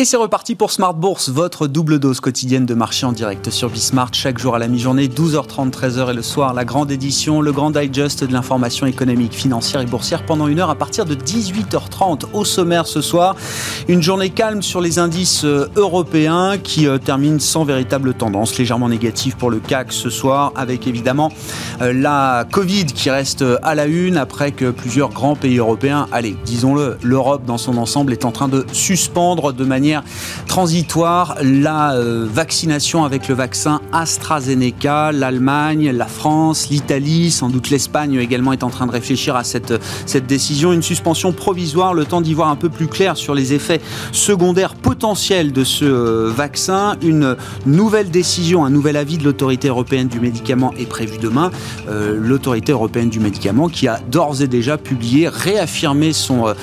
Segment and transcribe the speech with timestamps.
[0.00, 3.68] Et c'est reparti pour Smart Bourse, votre double dose quotidienne de marché en direct sur
[3.68, 7.50] Bismart, chaque jour à la mi-journée, 12h30, 13h et le soir, la grande édition, le
[7.50, 12.26] grand digest de l'information économique, financière et boursière pendant une heure à partir de 18h30.
[12.32, 13.34] Au sommaire ce soir,
[13.88, 18.88] une journée calme sur les indices euh, européens qui euh, terminent sans véritable tendance, légèrement
[18.88, 21.32] négative pour le CAC ce soir, avec évidemment
[21.82, 26.36] euh, la Covid qui reste à la une après que plusieurs grands pays européens, allez,
[26.44, 29.87] disons-le, l'Europe dans son ensemble est en train de suspendre de manière
[30.46, 35.12] transitoire la euh, vaccination avec le vaccin AstraZeneca.
[35.12, 39.74] L'Allemagne, la France, l'Italie, sans doute l'Espagne également est en train de réfléchir à cette,
[40.06, 40.72] cette décision.
[40.72, 43.80] Une suspension provisoire, le temps d'y voir un peu plus clair sur les effets
[44.12, 46.96] secondaires potentiels de ce euh, vaccin.
[47.02, 51.50] Une nouvelle décision, un nouvel avis de l'autorité européenne du médicament est prévu demain.
[51.88, 56.54] Euh, l'autorité européenne du médicament qui a d'ores et déjà publié, réaffirmé son,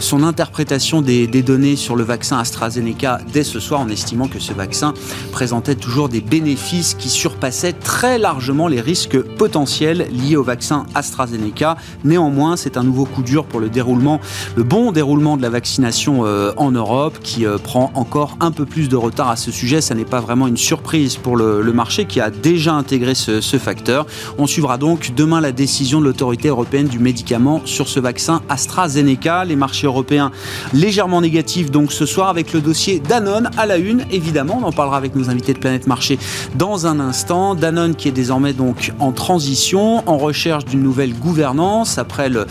[0.00, 4.28] son interprétation des, des données sur le vaccin AstraZeneca AstraZeneca dès ce soir en estimant
[4.28, 4.94] que ce vaccin
[5.30, 11.76] présentait toujours des bénéfices qui surpassaient très largement les risques potentiels liés au vaccin AstraZeneca.
[12.04, 14.20] Néanmoins, c'est un nouveau coup dur pour le déroulement,
[14.56, 18.64] le bon déroulement de la vaccination euh, en Europe qui euh, prend encore un peu
[18.64, 19.82] plus de retard à ce sujet.
[19.82, 23.56] Ça n'est pas vraiment une surprise pour le, marché qui a déjà intégré ce, ce
[23.56, 24.06] facteur.
[24.38, 29.44] On suivra donc demain la décision de l'autorité européenne du médicament sur ce vaccin AstraZeneca.
[29.44, 30.32] Les marchés européens
[30.74, 34.58] légèrement négatifs donc ce soir avec le dossier Danone à la une, évidemment.
[34.62, 36.18] On en parlera avec nos invités de Planète Marché
[36.54, 37.54] dans un instant.
[37.54, 42.46] Danone qui est désormais donc en transition, en recherche d'une nouvelle gouvernance après le,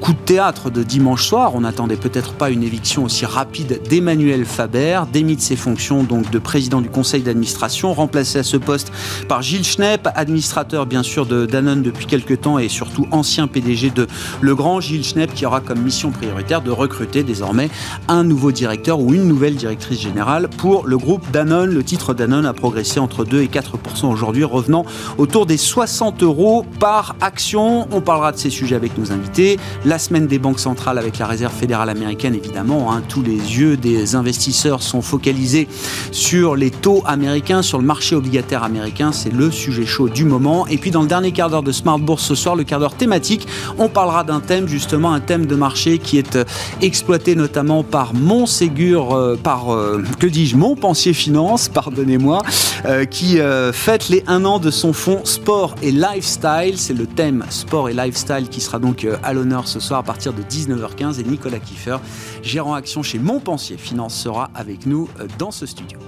[0.00, 1.52] coup de théâtre de dimanche soir.
[1.54, 6.30] On n'attendait peut-être pas une éviction aussi rapide d'Emmanuel Faber, démis de ses fonctions donc
[6.30, 8.92] de président du conseil d'administration, remplacé à ce poste
[9.28, 13.90] par Gilles Schnepp, administrateur bien sûr de Danone depuis quelques temps et surtout ancien PDG
[13.90, 14.06] de
[14.40, 14.80] Legrand.
[14.80, 17.70] Gilles Schnepp qui aura comme mission prioritaire de recruter désormais
[18.08, 21.70] un nouveau directeur ou une nouvelle directrice générale pour le groupe Danone.
[21.70, 24.84] Le titre Danone a progressé entre 2 et 4% aujourd'hui, revenant
[25.18, 27.86] autour des 60 euros par action.
[27.92, 29.58] On parlera de ces sujets avec nos invités.
[29.84, 32.92] La semaine des banques centrales avec la réserve fédérale américaine, évidemment.
[32.92, 33.02] Hein.
[33.08, 35.68] tous les yeux des investisseurs sont focalisés
[36.12, 39.12] sur les taux américains, sur le marché obligataire américain.
[39.12, 40.66] C'est le sujet chaud du moment.
[40.66, 42.94] Et puis dans le dernier quart d'heure de Smart Bourse ce soir, le quart d'heure
[42.94, 43.46] thématique,
[43.78, 46.44] on parlera d'un thème, justement, un thème de marché qui est euh,
[46.80, 52.42] exploité notamment par Montségur euh, par, euh, que dis-je, Montpensier Finance, pardonnez-moi,
[52.84, 53.38] euh, qui
[53.72, 56.76] fête les un an de son fonds Sport et Lifestyle.
[56.76, 60.32] C'est le thème Sport et Lifestyle qui sera donc à l'honneur ce soir à partir
[60.32, 61.20] de 19h15.
[61.20, 61.96] Et Nicolas Kiefer,
[62.42, 65.08] gérant action chez Montpensier Finance, sera avec nous
[65.38, 65.98] dans ce studio.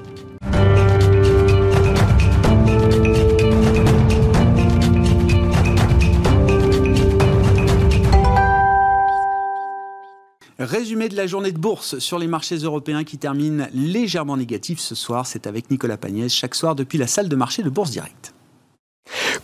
[10.66, 14.97] Résumé de la journée de bourse sur les marchés européens qui termine légèrement négatif ce
[14.97, 15.25] soir.
[15.25, 18.35] C'est avec Nicolas Pagnès chaque soir depuis la salle de marché de Bourse Directe.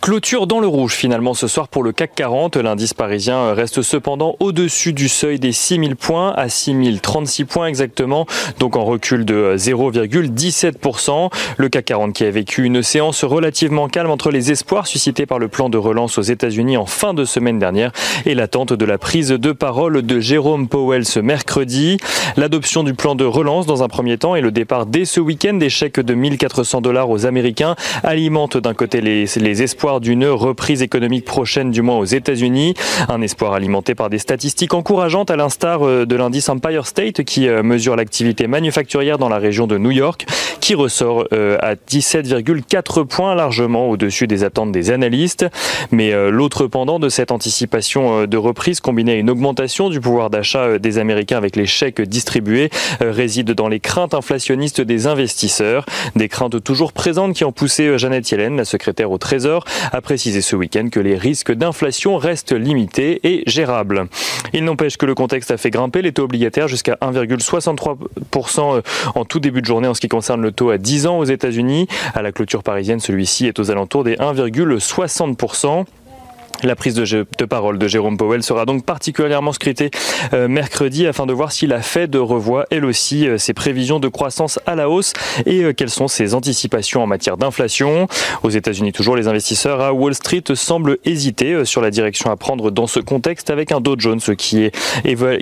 [0.01, 2.57] Clôture dans le rouge finalement ce soir pour le CAC 40.
[2.57, 8.25] L'indice parisien reste cependant au-dessus du seuil des 6000 points à 6036 points exactement,
[8.59, 11.29] donc en recul de 0,17%.
[11.57, 15.39] Le CAC 40 qui a vécu une séance relativement calme entre les espoirs suscités par
[15.39, 17.91] le plan de relance aux États-Unis en fin de semaine dernière
[18.25, 21.97] et l'attente de la prise de parole de Jérôme Powell ce mercredi.
[22.35, 25.53] L'adoption du plan de relance dans un premier temps et le départ dès ce week-end
[25.53, 30.81] des chèques de 1400 dollars aux Américains alimentent d'un côté les, les espoirs d'une reprise
[30.81, 32.73] économique prochaine, du moins aux États-Unis.
[33.09, 37.49] Un espoir alimenté par des statistiques encourageantes, à l'instar euh, de l'indice Empire State, qui
[37.49, 40.25] euh, mesure l'activité manufacturière dans la région de New York,
[40.61, 45.45] qui ressort euh, à 17,4 points, largement au-dessus des attentes des analystes.
[45.91, 50.79] Mais l'autre pendant de cette anticipation de reprise, combinée à une augmentation du pouvoir d'achat
[50.79, 52.69] des Américains avec les chèques distribués,
[53.01, 55.85] réside dans les craintes inflationnistes des investisseurs.
[56.15, 60.41] Des craintes toujours présentes qui ont poussé Jeannette Yellen, la secrétaire au Trésor, a précisé
[60.41, 64.07] ce week-end que les risques d'inflation restent limités et gérables.
[64.53, 68.81] Il n'empêche que le contexte a fait grimper les taux obligataires jusqu'à 1,63%
[69.15, 71.25] en tout début de journée en ce qui concerne le taux à 10 ans aux
[71.25, 71.87] États-Unis.
[72.13, 75.85] À la clôture parisienne, celui-ci est aux alentours des 1,60%.
[76.61, 79.91] La prise de, parole de Jérôme Powell sera donc particulièrement scrutée
[80.33, 84.07] euh, mercredi afin de voir si la Fed revoit elle aussi euh, ses prévisions de
[84.07, 85.11] croissance à la hausse
[85.45, 88.07] et euh, quelles sont ses anticipations en matière d'inflation.
[88.43, 92.71] Aux États-Unis toujours, les investisseurs à Wall Street semblent hésiter sur la direction à prendre
[92.71, 94.71] dans ce contexte avec un Dow Jones qui,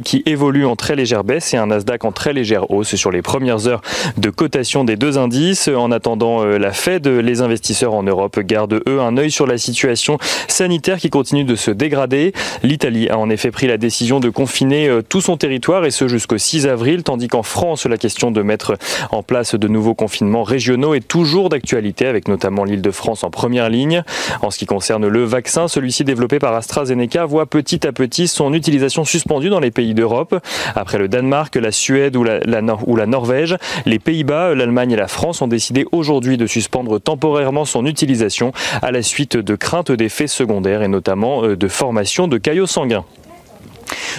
[0.03, 3.21] qui évolue en très légère baisse et un Nasdaq en très légère hausse sur les
[3.21, 3.81] premières heures
[4.17, 5.67] de cotation des deux indices.
[5.67, 10.17] En attendant la Fed, les investisseurs en Europe gardent eux un œil sur la situation
[10.47, 12.31] sanitaire qui continue de se dégrader.
[12.63, 16.07] L'Italie a en effet pris la décision de confiner euh, tout son territoire et ce
[16.07, 18.77] jusqu'au 6 avril, tandis qu'en France, la question de mettre
[19.11, 23.29] en place de nouveaux confinements régionaux est toujours d'actualité, avec notamment l'île de France en
[23.29, 24.03] première ligne.
[24.41, 28.53] En ce qui concerne le vaccin, celui-ci développé par AstraZeneca voit petit à petit son
[28.53, 30.35] utilisation suspendue dans les pays d'Europe.
[30.75, 35.47] Après le Danemark, la Suède ou la, Norvège, les Pays-Bas, l'Allemagne et la France ont
[35.47, 38.51] décidé aujourd'hui de suspendre temporairement son utilisation
[38.81, 43.05] à la suite de craintes d'effets secondaires notamment euh, de formation de caillots sanguins.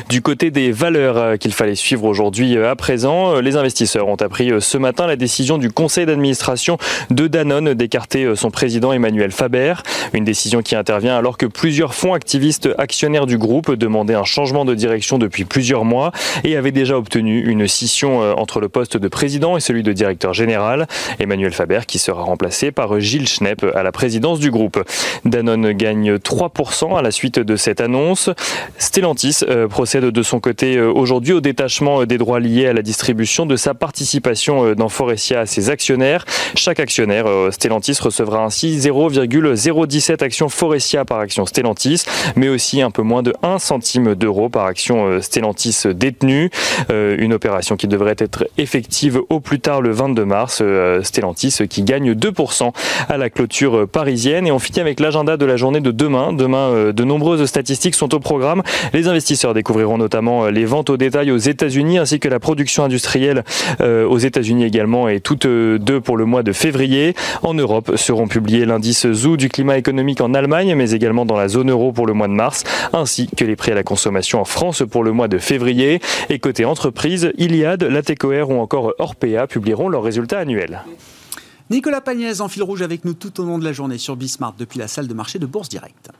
[0.08, 4.08] Du côté des valeurs euh, qu'il fallait suivre aujourd'hui euh, à présent, euh, les investisseurs
[4.08, 6.78] ont appris ce matin la décision du conseil d'administration
[7.10, 9.74] de Danone d'écarter son président Emmanuel Faber.
[10.12, 14.64] Une décision qui intervient alors que plusieurs fonds activistes actionnaires du groupe demandaient un changement
[14.64, 16.12] de direction depuis plusieurs mois
[16.44, 20.34] et avaient déjà obtenu une scission entre le poste de président et celui de directeur
[20.34, 20.86] général.
[21.18, 24.82] Emmanuel Faber qui sera remplacé par Gilles Schnepp à la présidence du groupe.
[25.24, 28.30] Danone gagne 3% à la suite de cette annonce.
[28.78, 32.82] Stellantis procède de son côté euh, aujourd'hui au détachement euh, des droits liés à la
[32.82, 36.24] distribution de sa participation euh, dans Forestia à ses actionnaires.
[36.54, 42.04] Chaque actionnaire Stellantis recevra ainsi 0,017 actions Forestia par action Stellantis,
[42.36, 46.50] mais aussi un peu moins de 1 centime d'euro par action Stellantis détenue.
[46.90, 50.62] Une opération qui devrait être effective au plus tard le 22 mars.
[51.02, 52.72] Stellantis qui gagne 2%
[53.08, 54.46] à la clôture parisienne.
[54.46, 56.32] Et on finit avec l'agenda de la journée de demain.
[56.32, 58.62] Demain, de nombreuses statistiques sont au programme.
[58.92, 62.84] Les investisseurs découvriront notamment euh, les ventes au détail aux États-Unis ainsi que la production
[62.84, 63.44] industrielle
[63.80, 67.14] euh, aux États-Unis également et toutes euh, deux pour le mois de février.
[67.42, 71.48] En Europe seront publiés l'indice ZOO du climat économique en Allemagne mais également dans la
[71.48, 74.44] zone euro pour le mois de mars ainsi que les prix à la consommation en
[74.44, 76.00] France pour le mois de février.
[76.28, 80.82] Et côté entreprise, Iliad, Latécoère ou encore Orpea publieront leurs résultats annuels.
[81.70, 84.54] Nicolas Pagnès en fil rouge avec nous tout au long de la journée sur Bismart
[84.58, 86.10] depuis la salle de marché de Bourse Directe.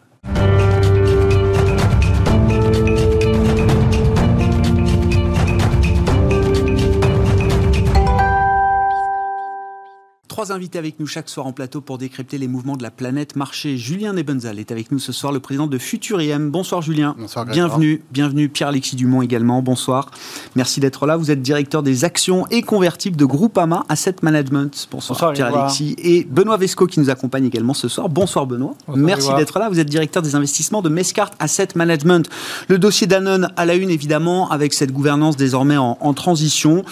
[10.43, 13.37] Trois invités avec nous chaque soir en plateau pour décrypter les mouvements de la planète
[13.37, 13.77] marché.
[13.79, 16.50] Julien Nebenzal est avec nous ce soir, le président de Futuriem.
[16.50, 17.15] Bonsoir Julien.
[17.17, 18.03] Bonsoir Bienvenue.
[18.11, 19.62] Bienvenue Pierre-Alexis Dumont également.
[19.62, 20.11] Bonsoir.
[20.56, 21.17] Merci d'être là.
[21.17, 24.89] Vous êtes directeur des actions et convertibles de Groupama Asset Management.
[24.91, 25.94] Bonsoir, Pierre-Alexis.
[25.99, 28.09] Et Benoît Vesco qui nous accompagne également ce soir.
[28.09, 28.75] Bonsoir Benoît.
[28.97, 29.69] Merci d'être là.
[29.69, 32.29] Vous êtes directeur des investissements de Mescart Asset Management.
[32.67, 36.85] Le dossier Danone à la une évidemment avec cette gouvernance désormais en, transition.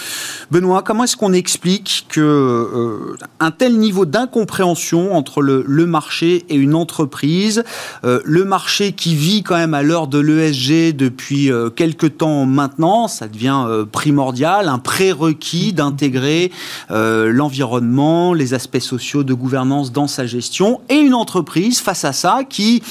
[0.52, 6.54] Benoît, comment est-ce qu'on explique que euh, un tel niveau d'incompréhension entre le, marché et
[6.54, 7.64] une entreprise.
[8.04, 12.44] Euh, le marché qui vit quand même à l'heure de l'ESG depuis euh, quelques temps
[12.44, 16.52] maintenant, ça devient euh, primordial, un prérequis d'intégrer
[16.90, 22.40] l'environnement, les aspects sociaux de gouvernance dans sa gestion, et une entreprise face à ça
[22.48, 22.82] qui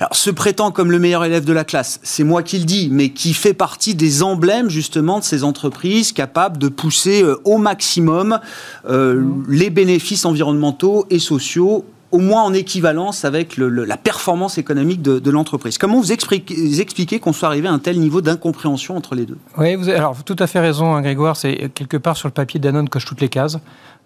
[0.00, 2.88] alors, se prétend comme le meilleur élève de la classe, c'est moi qui le dis,
[2.90, 7.58] mais qui fait partie des emblèmes justement de ces entreprises capables de pousser euh, au
[7.58, 8.40] maximum
[8.88, 15.30] euh, les bénéfices environnementaux et sociaux au moins en équivalence avec la performance économique de,
[15.30, 15.78] l'entreprise.
[15.78, 19.38] Comment vous expliquez, qu'on soit arrivé à un tel niveau d'incompréhension entre les deux?
[19.56, 21.36] Oui, vous avez alors, tout à fait raison, hein, Grégoire.
[21.36, 23.58] C'est quelque part sur le papier Danone coche toutes les cases.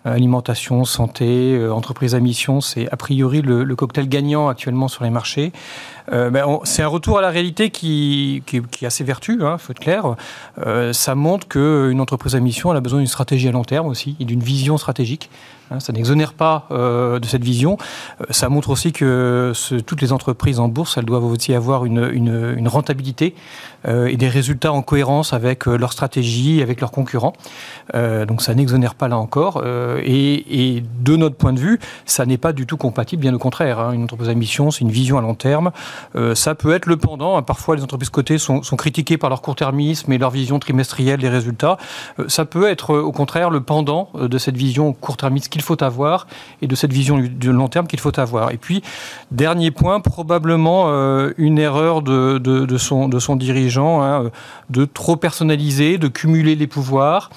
[0.05, 5.03] Alimentation, santé, euh, entreprise à mission, c'est a priori le, le, cocktail gagnant actuellement sur
[5.03, 5.53] les marchés.
[6.13, 9.45] Euh, ben c'est un retour à la réalité qui, qui, qui a ses vertus, il
[9.45, 10.17] hein, faut être clair.
[10.65, 14.17] Euh, ça montre qu'une entreprise à mission a besoin d'une stratégie à long terme aussi
[14.21, 15.31] et d'une vision stratégique.
[15.71, 17.79] Hein, ça n'exonère pas euh, de cette vision.
[18.29, 19.53] Ça montre aussi que
[19.87, 23.35] toutes les entreprises en bourse, elles doivent aussi avoir une, rentabilité
[23.87, 27.35] et des résultats en cohérence avec leur stratégie, avec leurs concurrents.
[27.93, 29.63] donc ça n'exonère pas là encore.
[30.03, 33.39] Et, et, de notre point de vue, ça n'est pas du tout compatible, bien au
[33.39, 33.79] contraire.
[33.79, 33.93] Hein.
[33.93, 35.71] Une entreprise à mission, c'est une vision à long terme.
[36.35, 37.37] Ça peut être le pendant.
[37.37, 37.43] Hein.
[37.43, 41.77] Parfois, les entreprises cotées sont, critiquées par leur court-termisme et leur vision trimestrielle des résultats.
[42.29, 46.27] ça peut être au contraire le pendant de cette vision court-termiste qu'il faut avoir
[46.63, 48.51] et de cette vision du long terme qu'il faut avoir.
[48.51, 48.83] Et puis,
[49.31, 50.89] dernier point, probablement
[51.39, 54.31] une erreur de, de, son, de son dirigeant, hein,
[54.71, 57.31] de trop personnaliser, de cumuler les pouvoirs,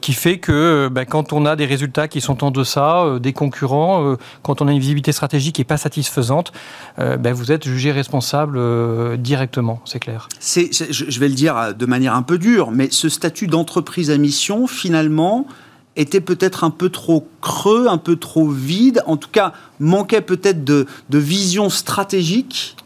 [0.00, 4.16] qui fait que ben, quand on a des résultats qui sont en deçà des concurrents,
[4.42, 6.52] quand on a une visibilité stratégique qui n'est pas satisfaisante,
[6.98, 10.28] ben, vous êtes jugé responsable directement, c'est clair.
[10.38, 14.18] C'est, je vais le dire de manière un peu dure, mais ce statut d'entreprise à
[14.18, 15.46] mission, finalement,
[15.96, 20.64] était peut-être un peu trop creux, un peu trop vide, en tout cas manquait peut-être
[20.64, 22.76] de, vision stratégique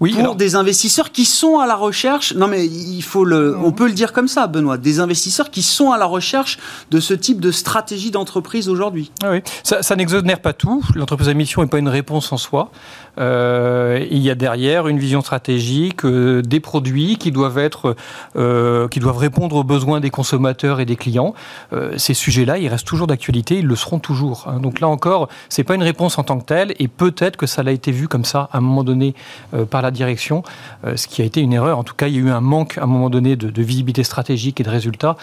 [0.00, 2.34] oui, pour des investisseurs qui sont à la recherche.
[2.34, 4.76] Non, mais il faut le, on peut le dire comme ça, Benoît.
[4.76, 6.58] Des investisseurs qui sont à la recherche
[6.90, 9.12] de ce type de stratégie d'entreprise aujourd'hui.
[9.22, 10.84] Ah oui, ça, ça n'exonère pas tout.
[10.96, 12.72] L'entreprise à mission n'est pas une réponse en soi.
[13.18, 17.96] Euh, il y a derrière une vision stratégique, euh, des produits qui doivent être,
[18.36, 21.34] euh, qui doivent répondre aux besoins des consommateurs et des clients.
[21.96, 24.46] ces sujets-là, ils restent toujours d'actualité, ils le seront toujours.
[24.48, 24.60] Hein.
[24.60, 27.62] Donc là encore, c'est pas une réponse en tant que telle, et peut-être que ça
[27.62, 29.14] l'a été vu comme ça à un moment donné
[29.70, 30.42] par la direction,
[30.94, 31.78] ce qui a été une erreur.
[31.78, 34.04] En tout cas, il y a eu un manque à un moment donné de, visibilité
[34.04, 35.16] stratégique et de résultats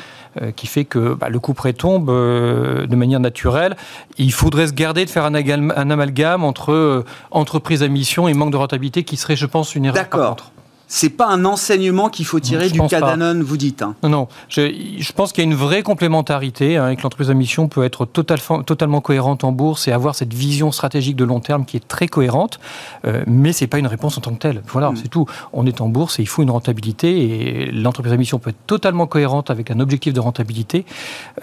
[0.55, 3.75] qui fait que bah, le coup près tombe de manière naturelle.
[4.17, 9.03] Il faudrait se garder de faire un, amalgame entre entreprises mission et manque de rentabilité
[9.03, 9.95] qui serait, je pense, une erreur.
[9.95, 10.51] D'accord.
[10.93, 13.81] C'est pas un enseignement qu'il faut tirer du cas Danone, vous dites.
[13.81, 13.95] Hein.
[14.03, 14.27] Non, non.
[14.49, 17.85] Je, pense qu'il y a une vraie complémentarité hein, et que l'entreprise à mission peut
[17.85, 21.87] être totalement cohérente en bourse et avoir cette vision stratégique de long terme qui est
[21.87, 22.59] très cohérente.
[23.05, 24.63] Euh, mais c'est pas une réponse en tant que telle.
[24.67, 24.97] Voilà, mm.
[24.97, 25.25] c'est tout.
[25.53, 28.65] On est en bourse et il faut une rentabilité et l'entreprise à mission peut être
[28.67, 30.85] totalement cohérente avec un objectif de rentabilité,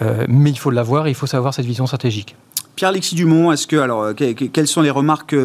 [0.03, 2.35] euh, mais il faut l'avoir et il faut savoir cette vision stratégique.
[2.79, 5.35] Pierre-Alexis Dumont, est-ce que, alors, euh, quelles sont les remarques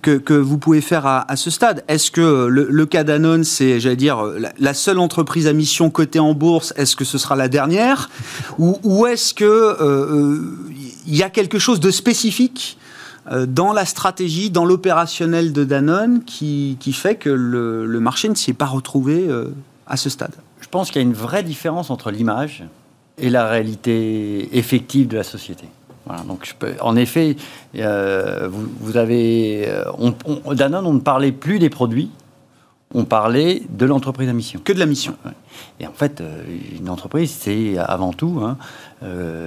[0.00, 1.82] que, vous pouvez faire à, ce stade?
[1.88, 4.24] Est-ce que le, cas Danone, c'est, j'allais dire,
[4.60, 8.10] la, seule entreprise à mission cotée en bourse Est-ce que ce sera la dernière?
[8.60, 10.56] Ou, est-ce que euh, euh,
[11.08, 12.78] il y a quelque chose de spécifique
[13.48, 18.54] dans la stratégie, dans l'opérationnel de Danone qui, fait que le, marché ne s'y est
[18.54, 19.28] pas retrouvé
[19.88, 20.34] à ce stade?
[20.60, 22.62] Je pense qu'il y a une vraie différence entre l'image
[23.18, 25.64] et la réalité effective de la société
[26.26, 27.36] donc je peux, en effet,
[27.76, 29.64] euh, vous, avez.
[29.66, 32.10] Euh, on, Danone, on ne parlait plus des produits,
[32.94, 34.60] on parlait de l'entreprise à mission.
[34.62, 35.16] Que de la mission.
[35.80, 36.44] Et en fait, euh,
[36.78, 38.56] une entreprise, c'est avant tout hein,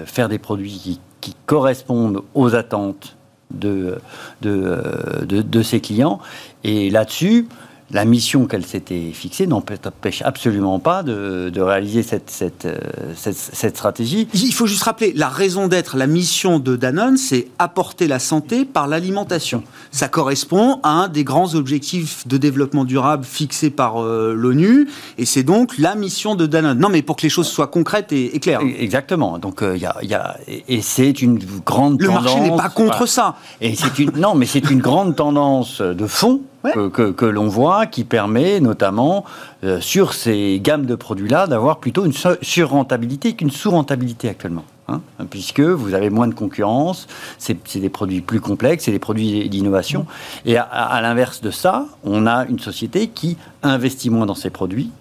[0.05, 3.17] faire des produits qui, correspondent aux attentes
[3.51, 3.99] de,
[4.41, 4.81] de,
[5.25, 6.19] de ses clients.
[6.63, 7.47] Et là-dessus,
[7.91, 12.67] la mission qu'elle s'était fixée n'empêche absolument pas de, réaliser euh, cette,
[13.15, 14.27] cette, stratégie.
[14.33, 18.65] Il faut juste rappeler, la raison d'être, la mission de Danone, c'est apporter la santé
[18.65, 19.63] par l'alimentation.
[19.91, 25.25] Ça correspond à un des grands objectifs de développement durable fixés par euh, l'ONU, et
[25.25, 26.77] c'est donc la mission de Danone.
[26.77, 28.61] Non, mais pour que les choses soient concrètes et, claires.
[28.79, 29.39] Exactement.
[29.39, 32.23] Donc, euh, y, a, et c'est une grande Le tendance...
[32.23, 33.35] Le marché n'est pas contre ça.
[33.61, 38.03] Et c'est une, non, mais c'est une grande tendance de fond que, l'on voit, qui
[38.03, 39.25] permet notamment
[39.63, 44.65] euh, sur ces gammes de produits-là d'avoir plutôt une surrentabilité qu'une sous-rentabilité actuellement.
[44.89, 49.49] Hein, puisque vous avez moins de concurrence, c'est des produits plus complexes, c'est des produits
[49.49, 50.05] d'innovation.
[50.45, 54.91] Et à l'inverse de ça, on a une société qui investit moins dans ses produits,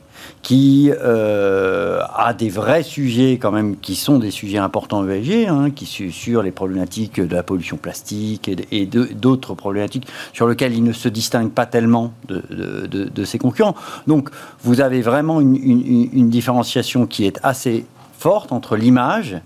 [0.43, 5.71] qui euh, a des vrais sujets quand même qui sont des sujets importants ESG, hein,
[5.71, 10.93] qui sur les problématiques de la pollution plastique et, d'autres problématiques sur lesquelles il ne
[10.93, 13.75] se distingue pas tellement de, ses concurrents.
[14.07, 14.31] Donc
[14.63, 17.87] vous avez vraiment une, différenciation qui est assez
[18.19, 19.41] forte entre l'image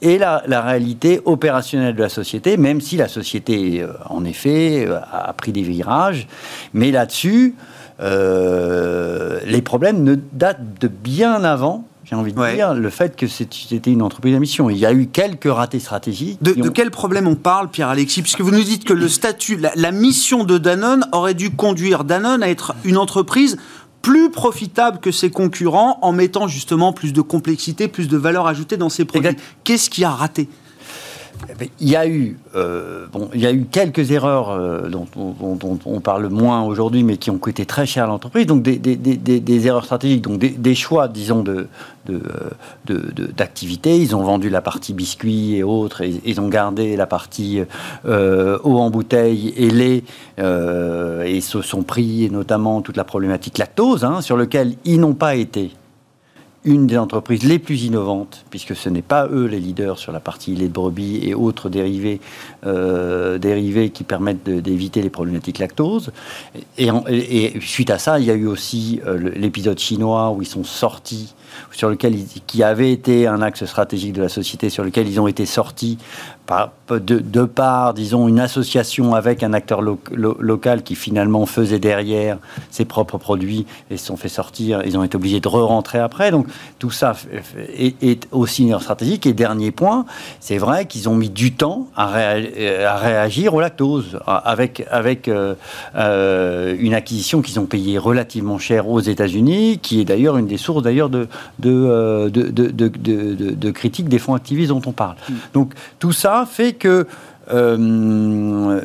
[0.00, 5.00] et la, réalité opérationnelle de la société, même si la société, euh, en effet, euh,
[5.12, 6.28] a pris des virages.
[6.72, 7.54] Mais là-dessus,
[8.00, 13.26] euh, les problèmes ne datent de bien avant j'ai envie de dire, le fait que
[13.26, 14.70] c'était une entreprise à mission.
[14.70, 16.42] Il y a eu quelques ratés stratégiques.
[16.42, 18.22] De, quel problème on parle, Pierre-Alexis?
[18.22, 22.42] Puisque vous nous dites que le statut, la, mission de Danone aurait dû conduire Danone
[22.42, 23.58] à être une entreprise
[24.00, 28.78] plus profitable que ses concurrents en mettant justement plus de complexité, plus de valeur ajoutée
[28.78, 29.36] dans ses produits.
[29.64, 30.48] Qu'est-ce qui a raté?
[31.80, 35.06] Il y a eu, euh, il y a eu quelques erreurs euh, dont,
[35.84, 38.46] on parle moins aujourd'hui, mais qui ont coûté très cher à l'entreprise.
[38.46, 41.68] Donc des, erreurs stratégiques, donc des, choix, disons, de,
[43.36, 43.98] d'activité.
[43.98, 47.60] Ils ont vendu la partie biscuits et autres, et ils ont gardé la partie
[48.06, 50.04] euh, eau en bouteille et lait,
[50.38, 55.34] et se sont pris notamment toute la problématique lactose, hein, sur lequel ils n'ont pas
[55.34, 55.70] été
[56.64, 60.20] une des entreprises les plus innovantes, puisque ce n'est pas eux les leaders sur la
[60.20, 62.20] partie lait de brebis et autres dérivés,
[62.66, 63.38] euh,
[63.88, 66.12] qui permettent d'éviter les problématiques lactose.
[66.76, 70.64] Et, suite à ça, il y a eu aussi euh, l'épisode chinois où ils sont
[70.64, 71.34] sortis
[71.72, 75.28] sur lequel qui avait été un axe stratégique de la société, sur lequel ils ont
[75.28, 75.98] été sortis
[76.90, 82.38] de, de par, disons, une association avec un acteur local qui finalement faisait derrière
[82.70, 84.82] ses propres produits et se sont fait sortir.
[84.86, 86.30] Ils ont été obligés de re-rentrer après.
[86.30, 86.46] Donc
[86.78, 87.14] tout ça
[87.76, 89.26] est, aussi stratégique.
[89.26, 90.06] Et dernier point,
[90.40, 95.54] c'est vrai qu'ils ont mis du temps à, réagir au lactose avec, avec euh,
[95.96, 100.56] euh, une acquisition qu'ils ont payée relativement cher aux États-Unis, qui est d'ailleurs une des
[100.56, 101.28] sources d'ailleurs de,
[101.58, 105.16] de, de, de, de, critiques des fonds activistes dont on parle.
[105.28, 105.34] Mm.
[105.54, 107.06] Donc tout ça fait que
[107.50, 108.78] moi,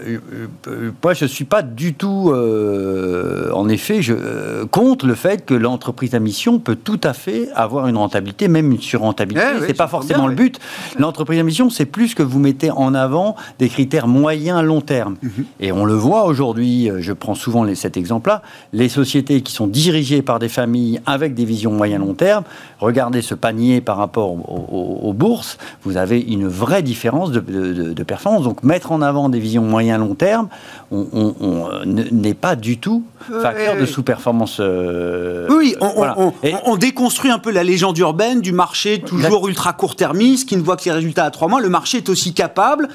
[1.13, 5.53] je ne suis pas du tout, euh, en effet, je, euh, contre le fait que
[5.53, 9.45] l'entreprise à mission peut tout à fait avoir une rentabilité, même une surrentabilité.
[9.59, 10.59] Ce c'est pas forcément le but.
[10.97, 15.15] L'entreprise à mission, c'est plus que vous mettez en avant des critères moyens long terme.
[15.21, 15.45] Mhm.
[15.59, 18.41] Et on le voit aujourd'hui, je prends souvent les, cet exemple-là,
[18.71, 22.43] les sociétés qui sont dirigées par des familles avec des visions moyen long terme,
[22.79, 28.43] regardez ce panier par rapport aux, bourses, vous avez une vraie différence de, de performance.
[28.43, 30.49] Donc mettre en avant des visions moyen-long terme
[30.93, 33.03] on, n'est pas du tout
[33.41, 34.57] facteur de sous-performance.
[34.59, 40.57] Euh, oui, on, déconstruit un peu la légende urbaine du marché toujours ultra court-termiste qui
[40.57, 41.61] ne voit que les résultats à trois mois.
[41.61, 42.89] Le marché est aussi capable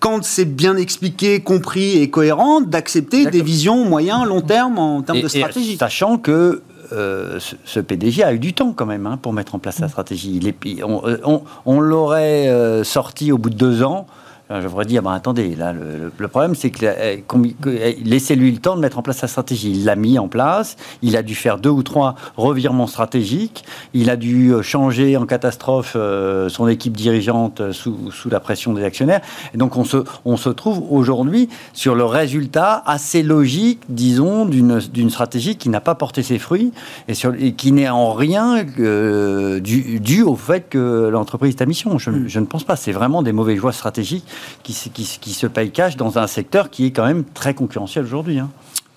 [0.00, 5.20] quand c'est bien expliqué, compris et cohérent, d'accepter des visions moyen, long terme en termes
[5.20, 5.76] de stratégie.
[5.76, 6.62] sachant que
[6.92, 9.88] euh, ce, PDG a eu du temps quand même hein, pour mettre en place sa
[9.88, 10.40] stratégie.
[10.84, 14.06] on, on l'aurait sorti au bout de deux ans.
[14.50, 17.22] Je voudrais dire, bah, attendez, là, le, problème, c'est que eh,
[17.66, 19.72] eh, laissez-lui le temps de mettre en place sa stratégie.
[19.72, 24.08] Il l'a mis en place, il a dû faire deux ou trois revirements stratégiques, il
[24.08, 28.72] a dû euh, changer en catastrophe euh, son équipe dirigeante euh, sous, sous, la pression
[28.72, 29.20] des actionnaires.
[29.52, 35.10] Et donc, on se, on se trouve aujourd'hui sur le résultat assez logique, disons, d'une
[35.10, 36.72] stratégie qui n'a pas porté ses fruits
[37.06, 41.66] et, sur, et qui n'est en rien dû, dû, au fait que l'entreprise est à
[41.66, 41.98] mission.
[41.98, 42.76] Je, je ne pense pas.
[42.76, 44.24] C'est vraiment des mauvais choix stratégiques
[44.62, 48.38] qui, se paye cash dans un secteur qui est quand même très concurrentiel aujourd'hui.
[48.38, 48.50] Hein.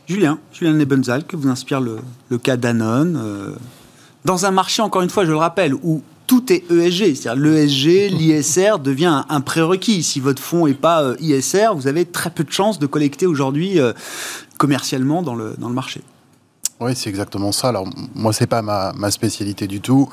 [0.07, 3.17] Julien, Julien Nebenzal, que vous inspire le, cas Danone.
[3.21, 3.55] Euh,
[4.25, 8.10] dans un marché, encore une fois, je le rappelle, où tout est ESG, c'est-à-dire l'ESG,
[8.10, 10.03] l'ISR devient un, prérequis.
[10.03, 13.25] Si votre fonds n'est pas euh, ISR, vous avez très peu de chances de collecter
[13.25, 13.93] aujourd'hui euh,
[14.57, 16.01] commercialement dans le, dans le marché.
[16.79, 17.69] Oui, c'est exactement ça.
[17.69, 20.10] Alors, moi, c'est pas ma, ma, spécialité du tout.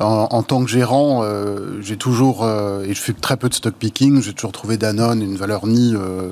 [0.00, 3.74] En, tant que gérant, euh, j'ai toujours, euh, et je fais très peu de stock
[3.74, 6.30] picking, j'ai toujours trouvé Danone une valeur ni, euh,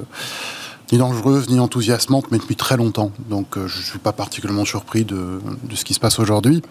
[0.92, 3.10] ni dangereuse, ni enthousiasmante, mais depuis très longtemps.
[3.28, 6.62] Donc je ne suis pas particulièrement surpris de, de ce qui se passe aujourd'hui.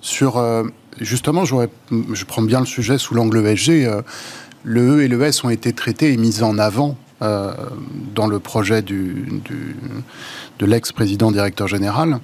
[0.00, 0.42] Sur,
[0.98, 3.86] justement, je prends bien le sujet sous l'angle ESG.
[4.64, 8.80] le E et le S ont été traités et mis en avant dans le projet
[8.80, 9.76] du, du
[10.58, 12.20] de l'ex-président directeur général.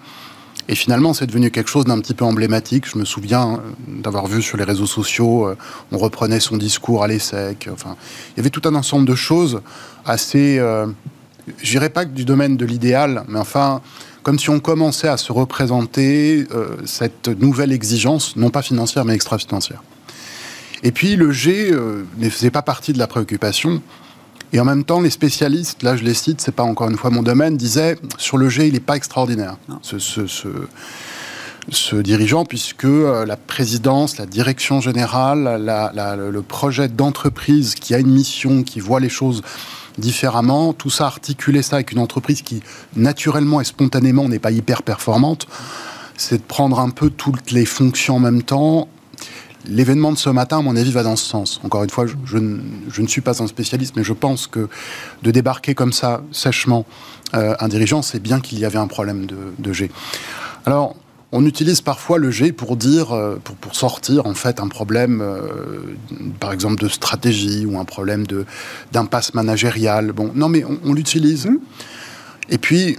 [0.68, 2.86] Et finalement, c'est devenu quelque chose d'un petit peu emblématique.
[2.90, 5.56] Je me souviens euh, d'avoir vu sur les réseaux sociaux, euh,
[5.92, 7.68] on reprenait son discours à l'ESSEC.
[7.72, 7.96] Enfin,
[8.34, 9.60] il y avait tout un ensemble de choses
[10.04, 10.86] assez, euh,
[11.62, 13.80] je dirais pas que du domaine de l'idéal, mais enfin,
[14.22, 19.14] comme si on commençait à se représenter euh, cette nouvelle exigence, non pas financière, mais
[19.14, 19.82] extra-financière.
[20.82, 21.72] Et puis le G
[22.18, 23.80] ne faisait pas partie de la préoccupation.
[24.52, 27.10] Et en même temps, les spécialistes, là je les cite, c'est pas encore une fois
[27.10, 29.98] mon domaine, disaient sur le G, il n'est pas extraordinaire, ce,
[31.68, 35.62] ce, dirigeant, puisque euh, la présidence, la direction générale,
[36.30, 39.42] le projet d'entreprise qui a une mission, qui voit les choses
[39.98, 42.62] différemment, tout ça, articuler ça avec une entreprise qui
[42.94, 45.46] naturellement et spontanément n'est pas hyper performante,
[46.16, 48.88] c'est de prendre un peu toutes les fonctions en même temps
[49.68, 51.60] L'événement de ce matin, à mon avis, va dans ce sens.
[51.64, 54.68] Encore une fois, je, ne, suis pas un spécialiste, mais je pense que
[55.22, 56.86] de débarquer comme ça, sèchement,
[57.34, 59.90] euh, un dirigeant, c'est bien qu'il y avait un problème de, G.
[60.64, 60.94] Alors,
[61.32, 65.96] on utilise parfois le G pour dire, euh, pour, sortir en fait un problème, euh,
[66.38, 68.46] par exemple de stratégie ou un problème de
[68.92, 70.12] d'impasse managériale.
[70.12, 71.46] Bon, non, mais on, on l'utilise.
[71.46, 71.58] Mmh.
[72.48, 72.96] Et puis,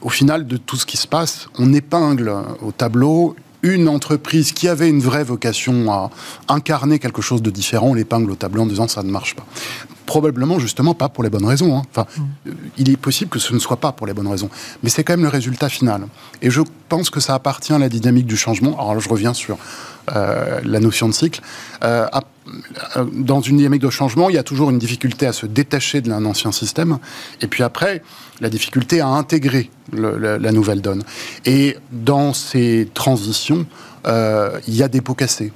[0.00, 4.68] au final de tout ce qui se passe, on épingle au tableau une entreprise qui
[4.68, 6.10] avait une vraie vocation à
[6.48, 9.46] incarner quelque chose de différent, l'épingle au tableau en disant ça ne marche pas.
[10.04, 11.78] Probablement justement pas pour les bonnes raisons.
[11.78, 11.82] Hein.
[11.90, 12.06] Enfin,
[12.46, 14.50] euh, il est possible que ce ne soit pas pour les bonnes raisons,
[14.82, 16.06] mais c'est quand même le résultat final.
[16.42, 18.78] Et je pense que ça appartient à la dynamique du changement.
[18.78, 19.56] Alors je reviens sur
[20.14, 21.40] euh, la notion de cycle.
[21.82, 22.06] Euh,
[23.12, 26.26] dans une dynamique de changement, il y a toujours une difficulté à se détacher d'un
[26.26, 26.98] ancien système,
[27.40, 28.02] et puis après,
[28.40, 31.04] la difficulté à intégrer la, nouvelle donne.
[31.44, 33.66] Et dans ces transitions,
[34.06, 35.52] euh, il y a des pots cassés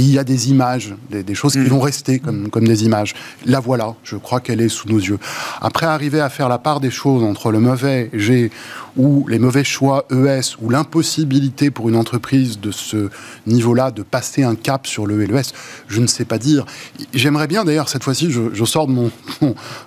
[0.00, 1.68] il y a des images, des, choses qui mm.
[1.68, 3.14] vont rester comme, comme des images.
[3.46, 5.18] La voilà, je crois qu'elle est sous nos yeux.
[5.60, 8.50] Après, arriver à faire la part des choses entre le mauvais G
[8.96, 13.08] ou les mauvais choix ES ou l'impossibilité pour une entreprise de ce
[13.46, 15.42] niveau-là de passer un cap sur le LES,
[15.88, 16.66] je ne sais pas dire.
[17.12, 19.10] J'aimerais bien, d'ailleurs, cette fois-ci, je, sors de mon,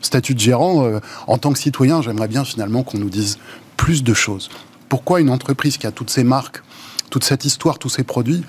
[0.02, 0.86] statut de gérant.
[0.86, 3.38] Euh, en tant que citoyen, j'aimerais bien finalement qu'on nous dise
[3.76, 4.50] plus de choses.
[4.90, 6.62] Pourquoi une entreprise qui a toutes ses marques,
[7.10, 8.44] toute cette histoire, tous ses produits,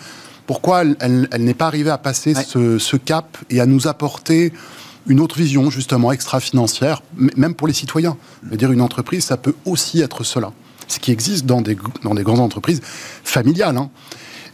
[0.48, 4.54] pourquoi elle, n'est pas arrivée à passer ce, cap et à nous apporter
[5.06, 7.02] une autre vision, justement, extra-financière,
[7.36, 8.16] même pour les citoyens.
[8.42, 10.52] Je veux dire, une entreprise, ça peut aussi être cela.
[10.88, 12.80] Ce qui existe dans des, dans des grandes entreprises
[13.24, 13.76] familiales.
[13.76, 13.90] Hein.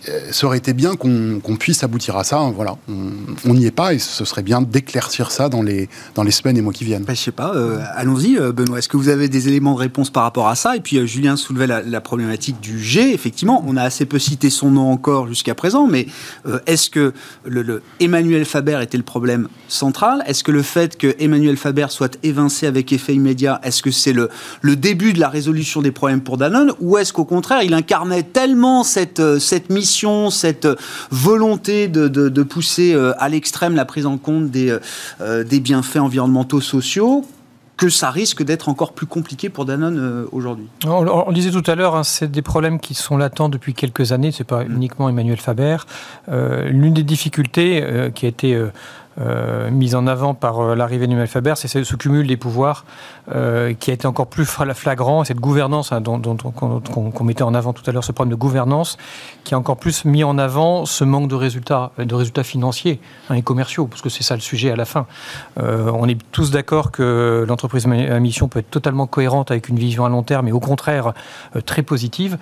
[0.09, 2.39] Euh, ça aurait été bien qu'on puisse aboutir à ça.
[2.39, 6.23] Hein, voilà, on n'y est pas et ce serait bien d'éclaircir ça dans les, dans
[6.23, 7.05] les semaines et mois qui viennent.
[7.05, 7.55] Ben, je sais pas.
[7.55, 8.79] Euh, allons-y, euh, Benoît.
[8.79, 10.77] Est-ce que vous avez des éléments de réponse par rapport à ça?
[10.77, 13.15] Et puis Julien soulevait la, problématique du G.
[13.15, 16.07] Effectivement, on a assez peu cité son nom encore jusqu'à présent, mais
[16.67, 17.15] est-ce que
[17.47, 20.23] le, Emmanuel Faber était le problème central?
[20.27, 24.13] Est-ce que le fait que Emmanuel Faber soit évincé avec effet immédiat, est-ce que c'est
[24.13, 24.29] le,
[24.61, 26.73] le début de la résolution des problèmes pour Danone?
[26.81, 29.94] Ou est-ce qu'au contraire, il incarnait tellement cette, cette mission
[30.31, 30.69] cette
[31.11, 34.77] volonté de, pousser euh, à l'extrême la prise en compte des,
[35.21, 37.25] euh, des bienfaits environnementaux sociaux
[37.77, 40.67] que ça risque d'être encore plus compliqué pour Danone euh, aujourd'hui.
[40.87, 44.31] On, disait tout à l'heure, hein, c'est des problèmes qui sont latents depuis quelques années.
[44.31, 44.77] C'est pas mm.
[44.77, 45.79] uniquement Emmanuel Faber.
[46.29, 48.69] L'une des difficultés qui a été euh,
[49.71, 52.85] mise en avant par euh, l'arrivée du Faber, c'est ce cumul des pouvoirs
[53.35, 57.73] euh, qui a été encore plus flagrant, cette gouvernance hein, dont, qu'on mettait en avant
[57.73, 58.97] tout à l'heure, ce problème de gouvernance,
[59.45, 63.35] qui a encore plus mis en avant ce manque de résultats, de résultats financiers hein,
[63.35, 65.07] et commerciaux, parce que c'est ça le sujet à la fin.
[65.57, 70.05] on est tous d'accord que l'entreprise à mission peut être totalement cohérente avec une vision
[70.05, 71.13] à long terme, et au contraire
[71.67, 72.39] très positive,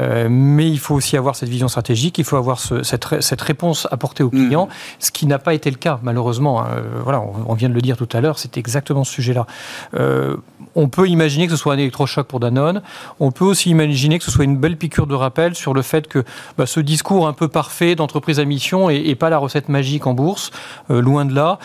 [0.00, 4.22] mais il faut aussi avoir cette vision stratégique, il faut avoir cette, cette, réponse apportée
[4.22, 4.46] aux mmh.
[4.46, 6.62] clients, ce qui n'a pas été le cas malheureusement.
[6.62, 9.46] Hein, euh, voilà, on, vient de le dire tout à l'heure, c'est exactement ce sujet-là.
[9.94, 10.36] Euh,
[10.74, 12.82] on peut imaginer que ce soit un électrochoc pour Danone.
[13.20, 16.08] On peut aussi imaginer que ce soit une belle piqûre de rappel sur le fait
[16.08, 16.24] que
[16.58, 20.14] bah, ce discours un peu parfait d'entreprise à mission n'est pas la recette magique en
[20.14, 20.50] bourse,
[20.90, 21.58] euh, loin de là,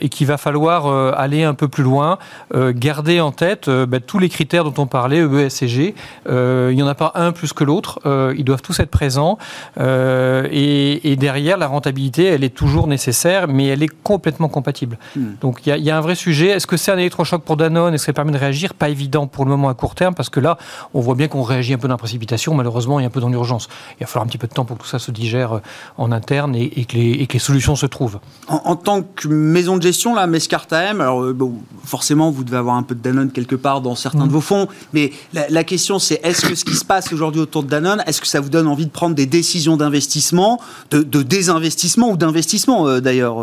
[0.00, 0.86] et qu'il va falloir
[1.18, 2.18] aller un peu plus loin,
[2.54, 5.94] garder en tête bah, tous les critères dont on parlait, ESG.
[6.28, 7.69] il n'y en a pas un plus que l'autre.
[8.06, 9.38] Ils doivent tous être présents.
[9.78, 14.98] Et, et, derrière, la rentabilité, elle est toujours nécessaire, mais elle est complètement compatible.
[15.16, 15.34] Hmm.
[15.40, 16.48] Donc il y, a un vrai sujet.
[16.48, 17.94] Est-ce que c'est un électrochoc pour Danone?
[17.94, 18.74] Est-ce que ça permet de réagir?
[18.74, 20.58] Pas évident pour le moment à court terme, parce que là,
[20.94, 23.28] on voit bien qu'on réagit un peu dans la précipitation, malheureusement, et un peu dans
[23.28, 23.68] l'urgence.
[23.98, 25.60] Il va falloir un petit peu de temps pour que tout ça se digère euh,
[25.98, 28.18] en interne et, que, les, les, solutions se trouvent.
[28.48, 31.54] En, tant que maison de gestion, là, Mescartem, alors euh, bon,
[31.84, 34.32] forcément, vous devez avoir un peu de Danone quelque part dans certains de hmm.
[34.32, 37.68] vos fonds, mais la, question, c'est est-ce que ce qui se passe aujourd'hui autour de
[37.68, 42.16] Danone, est-ce que ça vous donne envie de prendre des décisions d'investissement, de, désinvestissement ou
[42.16, 43.36] d'investissement euh, d'ailleurs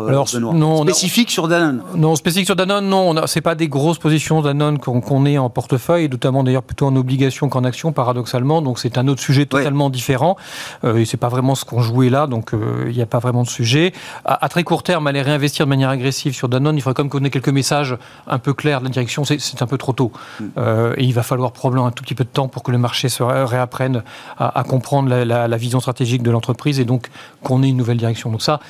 [0.52, 3.14] non, spécifique sur Danone Non, spécifique sur Danone, non.
[3.26, 7.48] C'est pas des grosses positions Danone qu'on ait en portefeuille, notamment d'ailleurs plutôt en obligation
[7.48, 8.62] qu'en action, paradoxalement.
[8.62, 10.36] Donc c'est un autre sujet totalement différent.
[10.84, 13.18] Euh, et c'est pas vraiment ce qu'on jouait là, donc euh, il n'y a pas
[13.18, 13.92] vraiment de sujet.
[14.24, 17.10] À, très court terme, aller réinvestir de manière agressive sur Danone, il faudrait quand même
[17.10, 19.24] qu'on ait quelques messages un peu clairs de la direction.
[19.24, 20.12] C'est un peu trop tôt.
[20.40, 20.44] Mm.
[20.58, 22.78] Euh, et il va falloir probablement un tout petit peu de temps pour que le
[22.78, 24.02] marché se réapprenne
[24.38, 27.08] à, comprendre la, vision stratégique de l'entreprise et donc
[27.42, 28.30] qu'on ait une nouvelle direction.
[28.30, 28.60] Donc ça,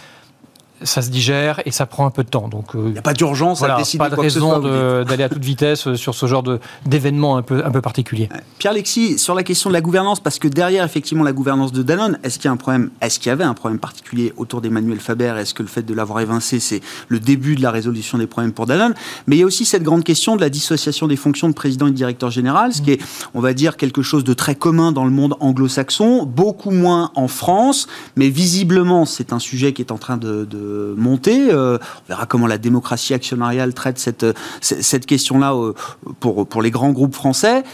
[0.82, 2.48] ça se digère et ça prend un peu de temps.
[2.48, 4.58] Donc, euh, il n'y a pas d'urgence à décider Pas de raison
[5.04, 6.44] d'aller à toute vitesse euh, sur ce genre
[6.86, 8.28] d'événement un peu, un peu particulier.
[8.58, 12.18] Pierre-Alexis, sur la question de la gouvernance, parce que derrière, effectivement, la gouvernance de Danone,
[12.22, 15.00] est-ce qu'il y a un problème Est-ce qu'il y avait un problème particulier autour d'Emmanuel
[15.00, 15.34] Faber?
[15.38, 18.52] Est-ce que le fait de l'avoir évincé, c'est le début de la résolution des problèmes
[18.52, 18.94] pour Danone?
[19.26, 21.86] Mais il y a aussi cette grande question de la dissociation des fonctions de président
[21.86, 23.00] et de directeur général, ce qui est,
[23.34, 27.28] on va dire, quelque chose de très commun dans le monde anglo-saxon, beaucoup moins en
[27.28, 30.46] France, mais visiblement, c'est un sujet qui est en train de
[30.96, 31.50] monter.
[31.50, 34.26] Euh, on verra comment la démocratie actionnariale traite cette,
[34.60, 35.72] cette question-là euh,
[36.20, 37.64] pour, pour les grands groupes français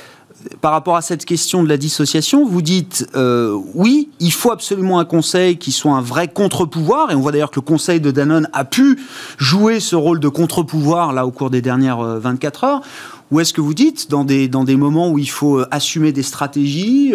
[0.61, 4.99] par rapport à cette question de la dissociation, vous dites euh, oui, il faut absolument
[4.99, 8.11] un conseil qui soit un vrai contre-pouvoir, et on voit d'ailleurs que le conseil de
[8.11, 8.99] Danone a pu
[9.39, 12.83] jouer ce rôle de contre-pouvoir là au cours des dernières 24 heures.
[13.31, 16.23] Ou est-ce que vous dites, dans des, dans des moments où il faut assumer des
[16.23, 17.15] stratégies,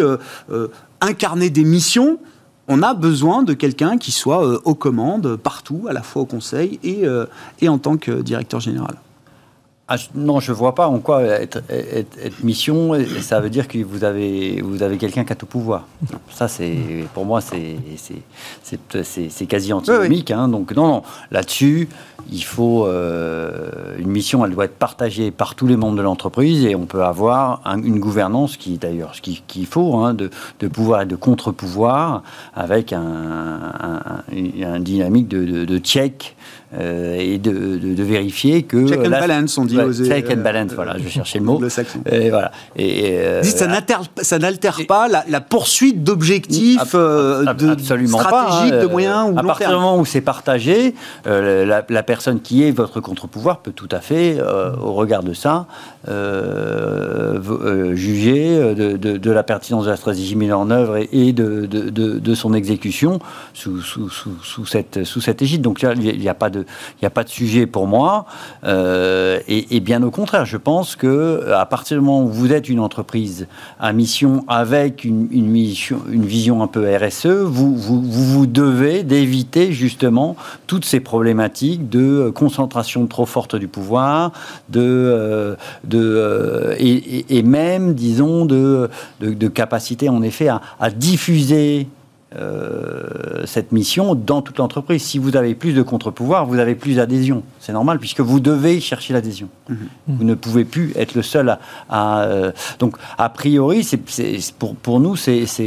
[1.00, 2.18] incarner des missions,
[2.70, 6.24] on a besoin de quelqu'un qui soit euh, aux commandes partout, à la fois au
[6.24, 7.26] Conseil et, euh,
[7.60, 8.94] et en tant que directeur général.
[9.92, 11.62] Ah, non, je ne vois pas en quoi être,
[12.44, 15.88] mission, ça veut dire que vous avez, vous avez quelqu'un qui a tout pouvoir.
[16.30, 16.76] Ça, c'est
[17.12, 17.76] pour moi, c'est
[19.48, 20.30] quasi antinomique.
[20.30, 20.46] Hein.
[20.46, 21.88] donc non, non, là-dessus,
[22.30, 26.64] il faut euh, une mission, elle doit être partagée par tous les membres de l'entreprise
[26.66, 30.30] et on peut avoir une gouvernance qui, d'ailleurs, ce qu'il faut, hein, de,
[30.68, 32.22] pouvoir et de contre-pouvoir
[32.54, 34.22] avec un,
[34.62, 36.36] un, dynamique de, de check
[36.78, 38.86] euh, et de, de, vérifier que.
[38.86, 39.76] Check and balance, on dit.
[39.76, 41.60] Ouais, check and balance, voilà, je cherchais le mot.
[42.10, 42.52] Et voilà.
[42.76, 49.42] Et, euh, ça n'altère pas la, la poursuite d'objectifs euh, stratégiques, de moyens ou À
[49.42, 53.88] partir du moment où c'est partagé, la, la, personne qui est votre contre-pouvoir peut tout
[53.90, 55.66] à fait, au regard de ça,
[57.94, 63.18] juger de, de, la pertinence de la stratégie mise en œuvre et, de, son exécution
[63.54, 63.80] sous,
[64.66, 65.62] cette, égide.
[65.62, 66.64] Donc il n'y a pas de
[67.28, 68.26] sujet pour moi.
[68.64, 72.68] Euh, et, bien au contraire, je pense que à partir du moment où vous êtes
[72.68, 73.46] une entreprise
[73.78, 80.36] à mission avec une, vision un peu RSE, vous vous, devez d'éviter justement
[80.66, 84.32] toutes ces problématiques de concentration trop forte du pouvoir,
[84.68, 85.56] de, euh,
[85.98, 88.88] euh, et, même, disons, de,
[89.48, 91.88] capacité en effet à diffuser
[92.36, 95.02] euh, cette mission dans toute l'entreprise.
[95.02, 97.42] Si vous avez plus de contre-pouvoir, vous avez plus d'adhésion.
[97.58, 99.48] C'est normal puisque vous devez chercher l'adhésion.
[99.68, 99.76] Mhm.
[100.06, 102.22] Vous ne pouvez plus être le seul à.
[102.22, 103.98] Euh, donc, a priori, c'est,
[104.60, 105.64] pour, pour nous, c'est, c'est,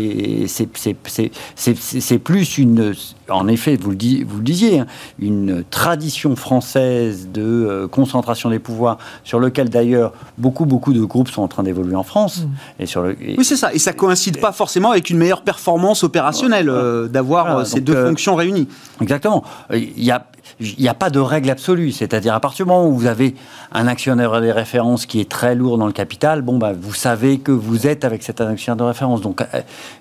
[2.19, 2.93] plus une.
[3.29, 4.85] En effet, vous le, vous le disiez, hein,
[5.19, 11.29] une tradition française de euh, concentration des pouvoirs sur lequel d'ailleurs beaucoup, beaucoup de groupes
[11.29, 12.43] sont en train d'évoluer en France.
[12.43, 12.49] Mhm.
[12.79, 13.73] Et sur le, oui, c'est ça.
[13.73, 16.52] Et ça coïncide pas forcément avec une meilleure performance opérationnelle.
[16.53, 18.67] Euh, d'avoir euh, ces deux euh, fonctions réunies.
[19.01, 19.43] Exactement.
[19.71, 20.25] Il y a
[20.59, 21.91] il n'y a pas de règle absolue.
[21.91, 23.35] C'est-à-dire, à partir du moment où vous avez
[23.71, 27.39] un actionnaire de référence qui est très lourd dans le capital, bon, bah, vous savez
[27.39, 29.21] que vous êtes avec cet actionnaire de référence.
[29.21, 29.43] Donc,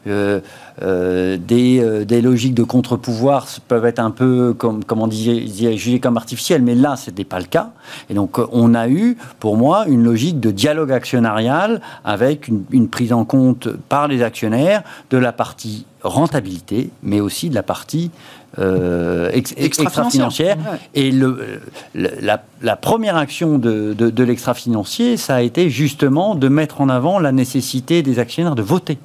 [0.07, 0.41] euh,
[0.83, 5.47] euh, des, euh, des, logiques de contre-pouvoir peuvent être un peu, comme, comme on disait,
[5.77, 7.71] jugées comme artificielles, mais là, ce n'était pas le cas.
[8.11, 13.13] Et donc, on a eu, pour moi, une logique de dialogue actionnarial avec une prise
[13.13, 18.11] en compte par les actionnaires de la partie rentabilité, mais aussi de la partie
[18.59, 20.57] euh, extra-financière.
[20.95, 21.61] Et le,
[21.95, 27.33] la, première action de, de l'extra-financier, ça a été justement de mettre en avant la
[27.33, 28.99] nécessité des actionnaires de voter.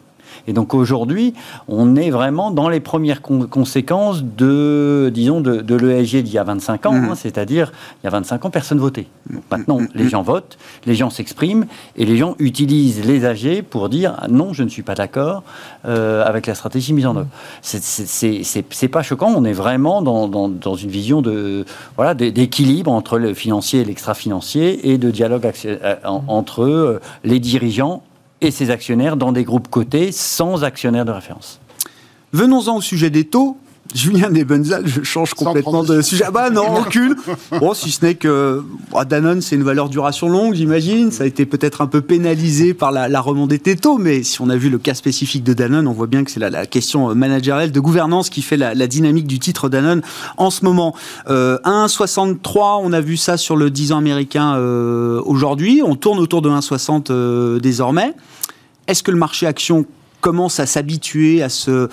[0.48, 1.34] Et donc aujourd'hui,
[1.68, 6.44] on est vraiment dans les premières conséquences de, disons, de, de l'ESG d'il y a
[6.44, 7.06] 25 ans, mmh.
[7.06, 9.08] hein, c'est-à-dire il y a 25 ans, personne votait.
[9.52, 9.88] maintenant, mmh.
[9.94, 11.66] les gens votent, les gens s'expriment
[11.98, 15.44] et les gens utilisent les AG pour dire ah non, je ne suis pas d'accord
[15.86, 17.28] euh, avec la stratégie mise en œuvre.
[17.62, 23.18] C'est pas choquant, on est vraiment dans, dans, dans une vision de voilà d'équilibre entre
[23.18, 28.04] le financier et l'extra-financier et de dialogue euh, entre euh, les dirigeants
[28.42, 31.60] et ses actionnaires dans des groupes cotés sans actionnaires de référence.
[32.34, 33.58] Venons-en au sujet des taux.
[34.08, 36.26] Julien Nebenzal, je change complètement de sujet.
[36.28, 37.16] Ah bah non, aucune.
[37.60, 41.12] Bon, si ce n'est que bah, Danone, c'est une valeur duration longue, j'imagine.
[41.12, 44.42] Ça a été peut-être un peu pénalisé par la, la remontée des taux, mais si
[44.42, 47.16] on a vu le cas spécifique de Danone, on voit bien que c'est la, question
[47.16, 50.02] managériale de gouvernance qui fait la, dynamique du titre Danone
[50.38, 50.96] en ce moment.
[51.30, 55.82] Euh, 1,63, on a vu ça sur le 10 ans américain euh, aujourd'hui.
[55.84, 58.14] On tourne autour de 1,60 euh, désormais.
[58.88, 59.86] Est-ce que le marché action
[60.22, 61.90] commence à s'habituer à ce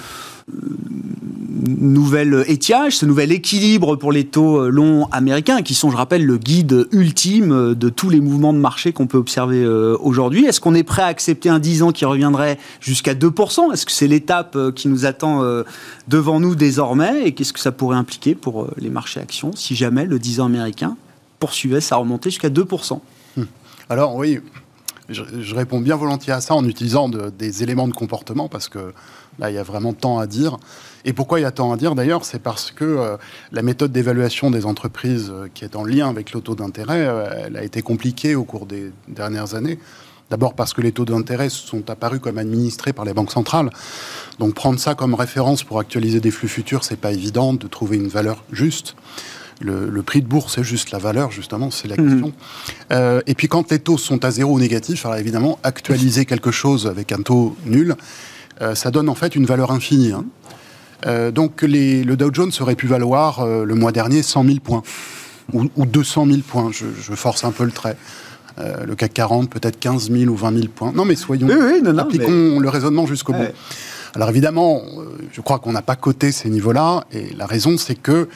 [1.67, 6.25] nouvel étiage, ce nouvel équilibre pour les taux euh, longs américains, qui sont, je rappelle,
[6.25, 10.45] le guide ultime euh, de tous les mouvements de marché qu'on peut observer euh, aujourd'hui.
[10.45, 13.93] Est-ce qu'on est prêt à accepter un 10 ans qui reviendrait jusqu'à 2% Est-ce que
[13.93, 15.43] c'est l'étape qui nous attend
[16.09, 17.27] devant nous désormais?
[17.27, 20.47] Et qu'est-ce que ça pourrait impliquer pour les marchés actions si jamais le 10 ans
[20.47, 20.97] américain
[21.39, 23.01] poursuivait sa remontée jusqu'à 2%
[23.37, 23.47] hum.
[23.89, 24.41] Alors oui,
[25.09, 28.93] je, réponds bien volontiers à ça en utilisant des éléments de comportement parce que
[29.39, 30.59] là, il y a vraiment tant à dire.
[31.05, 31.95] Et pourquoi il y a tant à dire?
[31.95, 33.17] D'ailleurs C'est parce que euh,
[33.53, 37.45] la méthode d'évaluation des entreprises euh, qui est en lien avec le taux d'intérêt, euh,
[37.47, 39.79] elle a été compliquée au cours des dernières années.
[40.31, 43.71] D'abord parce que les taux d'intérêt sont apparus comme administrés par les banques centrales.
[44.39, 47.99] Donc prendre ça comme référence pour actualiser des flux futurs, c'est pas évident de trouver
[47.99, 48.97] une valeur juste.
[49.61, 52.33] Le, prix de bourse, c'est juste la valeur, justement, c'est la question.
[52.91, 53.23] Mhm.
[53.27, 56.89] et puis quand les taux sont à zéro ou négatifs, alors évidemment, actualiser quelque chose
[56.89, 57.95] avec un taux nul,
[58.75, 60.13] ça donne en fait une valeur infinie.
[60.13, 60.25] Hein.
[61.07, 64.83] Euh, donc le Dow Jones aurait pu valoir euh, le mois dernier 100 000 points
[65.53, 66.71] ou, 200 000 points.
[66.73, 67.97] Je, force un peu le trait.
[68.59, 70.93] Euh, le CAC 40 peut-être 15 000 ou 20 000 points.
[70.95, 71.49] Non, mais soyons,
[71.99, 73.53] appliquons le raisonnement jusqu'au bout.
[74.15, 74.83] Alors évidemment,
[75.33, 78.29] je crois qu'on n'a pas coté ces niveaux-là, et la raison c'est que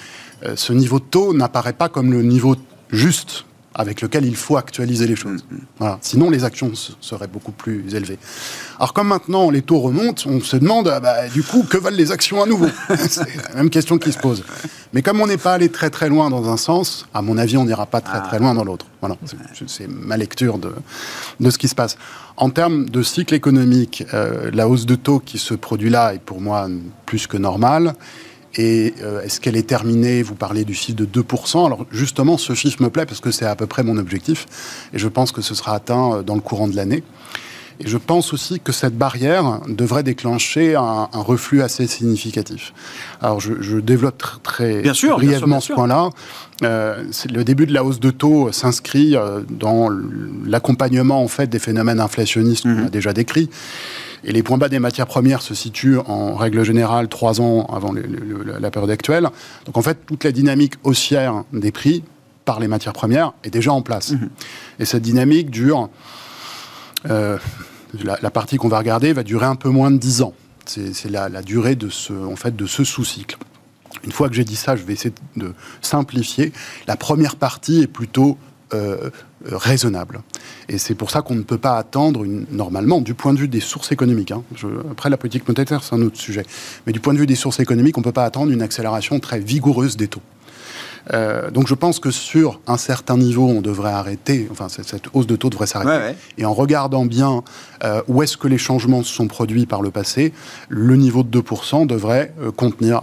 [0.57, 2.57] ce niveau de taux n'apparaît pas comme le niveau
[2.90, 3.44] juste
[3.78, 5.44] avec lequel il faut actualiser les choses.
[5.50, 5.56] Mm.
[5.78, 5.98] Voilà.
[6.02, 8.18] Sinon, les actions seraient beaucoup plus élevées.
[8.78, 11.96] Alors, comme maintenant les taux remontent, on se demande, ah bah, du coup, que valent
[11.96, 12.66] les actions à nouveau
[13.08, 14.44] C'est la même question qui se pose.
[14.92, 17.56] Mais comme on n'est pas allé très très loin dans un sens, à mon avis,
[17.56, 18.86] on n'ira pas très très loin dans l'autre.
[19.00, 19.16] Voilà.
[19.66, 20.72] C'est ma lecture de,
[21.38, 21.96] de ce qui se passe.
[22.36, 26.20] En termes de cycle économique, euh, la hausse de taux qui se produit là est
[26.20, 26.68] pour moi
[27.06, 27.94] plus que normale.
[28.56, 30.22] Et euh, est-ce qu'elle est terminée?
[30.22, 31.66] Vous parlez du chiffre de 2%.
[31.66, 34.46] Alors justement, ce chiffre me plaît parce que c'est à peu près mon objectif.
[34.92, 37.02] Et je pense que ce sera atteint euh, dans le courant de l'année.
[37.80, 42.72] Et je pense aussi que cette barrière devrait déclencher un, reflux assez significatif.
[43.22, 46.11] Alors je, développe très brièvement ce point-là.
[46.64, 49.14] Euh, le début de la hausse de taux s'inscrit
[49.48, 49.90] dans
[50.44, 52.87] l'accompagnement en fait des phénomènes inflationnistes qu'on mmh.
[52.87, 53.48] a déjà décrits.
[54.24, 57.92] Et les points bas des matières premières se situent en règle générale trois ans avant
[57.92, 59.28] la période actuelle.
[59.66, 62.02] Donc en fait, toute la dynamique haussière des prix
[62.44, 64.12] par les matières premières est déjà en place.
[64.12, 64.31] Mhm.
[64.81, 65.88] Et cette dynamique dure.
[67.09, 67.38] Euh,
[68.02, 70.35] la, partie qu'on va regarder va durer un peu moins de 10 ans.
[70.66, 73.38] C'est la, durée de ce, en fait, de ce sous-cycle.
[74.04, 76.52] Une fois que j'ai dit ça, je vais essayer de simplifier.
[76.87, 78.37] La première partie est plutôt
[78.74, 79.11] euh,
[79.44, 80.20] raisonnable.
[80.68, 83.48] Et c'est pour ça qu'on ne peut pas attendre, une, normalement, du point de vue
[83.48, 84.42] des sources économiques, hein,
[84.90, 86.44] après la politique monétaire, c'est un autre sujet,
[86.87, 89.20] mais du point de vue des sources économiques, on ne peut pas attendre une accélération
[89.20, 90.22] très vigoureuse des taux.
[91.12, 95.26] Euh, donc je pense que sur un certain niveau, on devrait arrêter, enfin cette, hausse
[95.26, 96.16] de taux devrait s'arrêter.
[96.36, 97.42] Et en regardant bien
[97.84, 100.32] euh, où est-ce que les changements se sont produits par le passé,
[100.68, 103.02] le niveau de 2% devrait euh, contenir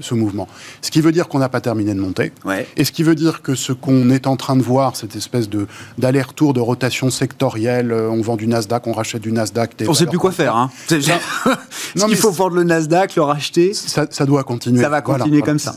[0.00, 0.48] ce mouvement.
[0.82, 2.32] Ce qui veut dire qu'on n'a pas terminé de monter.
[2.76, 5.48] Et ce qui veut dire que ce qu'on est en train de voir, cette espèce
[5.48, 5.66] de
[5.98, 9.74] d'aller-retour de rotation sectorielle, on vend du Nasdaq, on rachète du Nasdaq.
[9.86, 10.56] On ne sait plus quoi faire.
[10.56, 10.70] Hein.
[10.88, 13.72] ce qu'il faut vendre le Nasdaq, le racheter.
[13.74, 14.82] Ça, doit continuer.
[14.82, 15.74] Ça va continuer comme ça.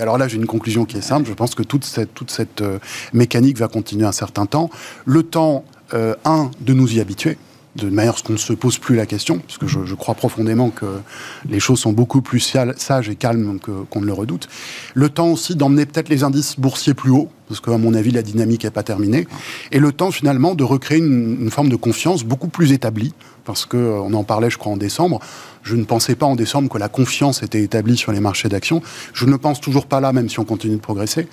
[0.00, 1.28] alors là, j'ai une conclusion qui est simple.
[1.28, 2.78] Je pense que toute cette, toute cette euh,
[3.12, 4.70] mécanique va continuer un certain temps.
[5.04, 7.36] Le temps, euh, un, de nous y habituer
[7.76, 10.14] de manière à ce qu'on ne se pose plus la question, parce que je, crois
[10.14, 11.00] profondément que
[11.48, 14.48] les choses sont beaucoup plus sages et calmes qu'on ne le redoute.
[14.94, 18.22] Le temps aussi d'emmener peut-être les indices boursiers plus haut, parce qu'à mon avis, la
[18.22, 19.26] dynamique n'est pas terminée.
[19.70, 23.64] Et le temps finalement de recréer une, une forme de confiance beaucoup plus établie, parce
[23.64, 25.20] qu'on euh, en parlait, je crois, en décembre.
[25.62, 28.82] Je ne pensais pas en décembre que la confiance était établie sur les marchés d'actions.
[29.12, 31.28] Je ne pense toujours pas là, même si on continue de progresser.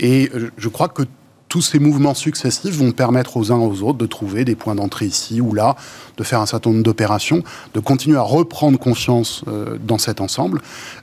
[0.00, 1.02] Et euh, je crois que
[1.48, 5.06] tous ces mouvements successifs vont permettre aux uns aux autres de trouver des points d'entrée
[5.06, 5.76] ici ou là,
[6.16, 7.42] de faire un certain nombre d'opérations,
[7.74, 10.60] de continuer à reprendre confiance euh, dans cet ensemble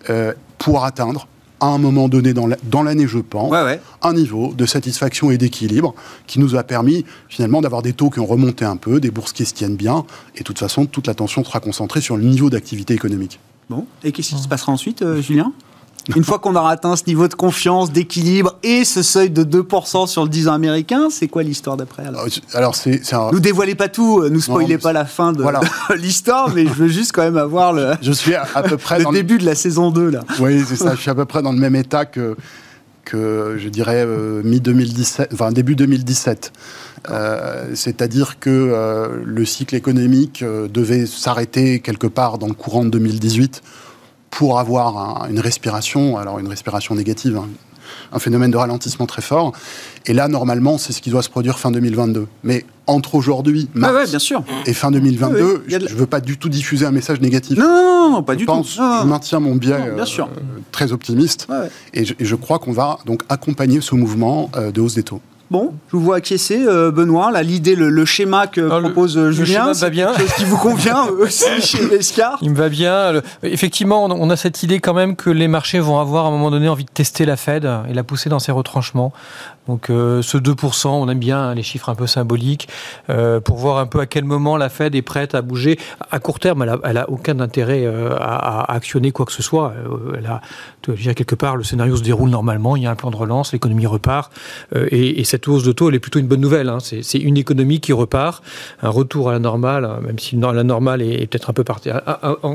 [0.09, 1.27] euh, pour atteindre
[1.59, 3.53] à un moment donné dans l'année, je pense,
[4.01, 5.93] un niveau de satisfaction et d'équilibre
[6.27, 9.33] qui nous a permis finalement d'avoir des taux qui ont remonté un peu, des bourses
[9.33, 12.49] qui se tiennent bien, et de toute façon, toute l'attention sera concentrée sur le niveau
[12.49, 13.39] d'activité économique.
[13.69, 15.51] Bon, et qu'est-ce qui se passera ensuite, euh, Julien?
[16.15, 20.07] Une fois qu'on aura atteint ce niveau de confiance, d'équilibre et ce seuil de 2%
[20.07, 22.03] sur le 10 ans américain, c'est quoi l'histoire d'après
[22.53, 25.43] alors, c'est, Nous dévoilez pas tout, euh, nous spoilez pas la fin de,
[25.95, 29.11] l'histoire, mais je veux juste quand même avoir le, je suis à, peu près le
[29.11, 30.09] début de la saison 2.
[30.09, 30.23] Là.
[30.39, 32.35] Oui, c'est ça, je suis à peu près dans le même état que,
[33.03, 36.51] que je dirais euh, mi-2017, enfin début 2017.
[37.11, 43.61] Euh, c'est-à-dire que le cycle économique devait s'arrêter quelque part dans le courant de 2018
[44.35, 47.47] pour avoir une respiration, alors une respiration négative, hein,
[48.11, 49.53] un phénomène de ralentissement très fort.
[50.07, 52.27] Et là, normalement, c'est ce qui doit se produire fin 2022.
[52.43, 54.43] Mais entre aujourd'hui, mars bien sûr.
[54.65, 57.57] et fin 2022, je ne veux pas du tout diffuser un message négatif.
[57.57, 58.63] Non, pas du tout.
[58.65, 60.05] Je maintiens mon biais euh,
[60.73, 61.47] très optimiste.
[61.93, 65.21] Et je, crois qu'on va donc accompagner ce mouvement euh, de hausse des taux.
[65.51, 67.31] Bon, je vous vois acquiescer, euh, Benoît.
[67.43, 70.11] l'idée, le, schéma que propose euh, Julien, c'est bien.
[70.13, 72.39] ce qui vous convient aussi chez Escar.
[72.41, 73.21] Il me va bien.
[73.43, 76.49] Effectivement, on a cette idée quand même que les marchés vont avoir à un moment
[76.49, 79.13] donné envie de tester la Fed et la pousser dans ses retranchements.
[79.67, 82.67] Donc euh, ce 2%, on aime bien hein, les chiffres un peu symboliques,
[83.09, 85.79] euh, pour voir un peu à quel moment la Fed est prête à bouger.
[86.11, 89.73] À court terme, elle n'a aucun intérêt euh, à, actionner quoi que ce soit.
[90.17, 90.41] Elle a,
[90.93, 93.53] dire, quelque part, le scénario se déroule normalement, il y a un plan de relance,
[93.53, 94.31] l'économie repart,
[94.75, 96.69] et, et, cette hausse de taux, elle est plutôt une bonne nouvelle.
[96.69, 96.77] Hein.
[96.79, 98.43] C'est une économie qui repart,
[98.81, 101.89] un retour à la normale, hein, même si la normale est, peut-être un peu partie,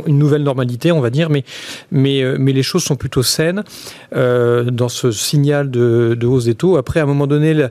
[0.06, 1.44] une nouvelle normalité, on va dire, mais,
[1.90, 3.64] mais, mais les choses sont plutôt saines
[4.12, 6.76] dans ce signal de, de hausse des taux.
[6.76, 7.68] Après, à un moment donné,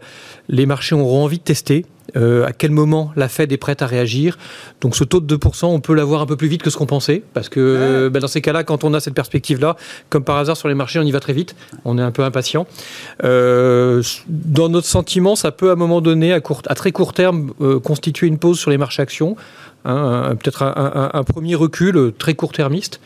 [0.49, 1.85] les marchés auront envie de tester.
[2.17, 4.37] Euh, à quel moment la Fed est prête à réagir.
[4.81, 6.85] Donc ce taux de 2%, on peut l'avoir un peu plus vite que ce qu'on
[6.85, 9.75] pensait, parce que ben, dans ces cas-là, quand on a cette perspective-là,
[10.09, 12.23] comme par hasard sur les marchés, on y va très vite, on est un peu
[12.23, 12.65] impatient.
[13.23, 17.13] Euh, dans notre sentiment, ça peut à un moment donné, à, court, à très court
[17.13, 19.35] terme, euh, constituer une pause sur les marchés actions
[19.85, 22.99] hein, peut-être un, premier recul très court-termiste,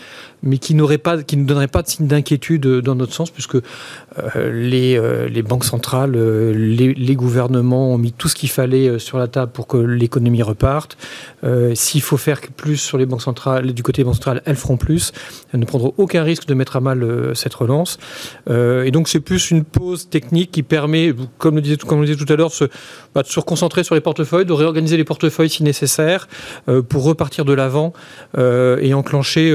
[0.44, 4.52] mais qui, pas, qui ne donnerait pas de signe d'inquiétude dans notre sens, puisque euh,
[4.52, 9.28] les, euh, banques centrales, euh, les, gouvernements ont mis tout ce qu'il fallait sur la
[9.28, 10.98] table pour que l'économie reparte.
[11.74, 14.78] S'il faut faire plus sur les banques centrales, du côté des banques centrales, elles feront
[14.78, 15.12] plus.
[15.54, 17.98] Elles ne prendront aucun risque de mettre à mal cette relance.
[18.50, 22.32] et donc c'est plus une pause technique qui permet, comme le disait, le disait tout
[22.32, 22.52] à l'heure,
[23.14, 26.28] bah, de se reconcentrer sur les portefeuilles, de réorganiser les portefeuilles si nécessaire,
[26.90, 27.94] pour repartir de l'avant
[28.38, 29.54] et enclencher,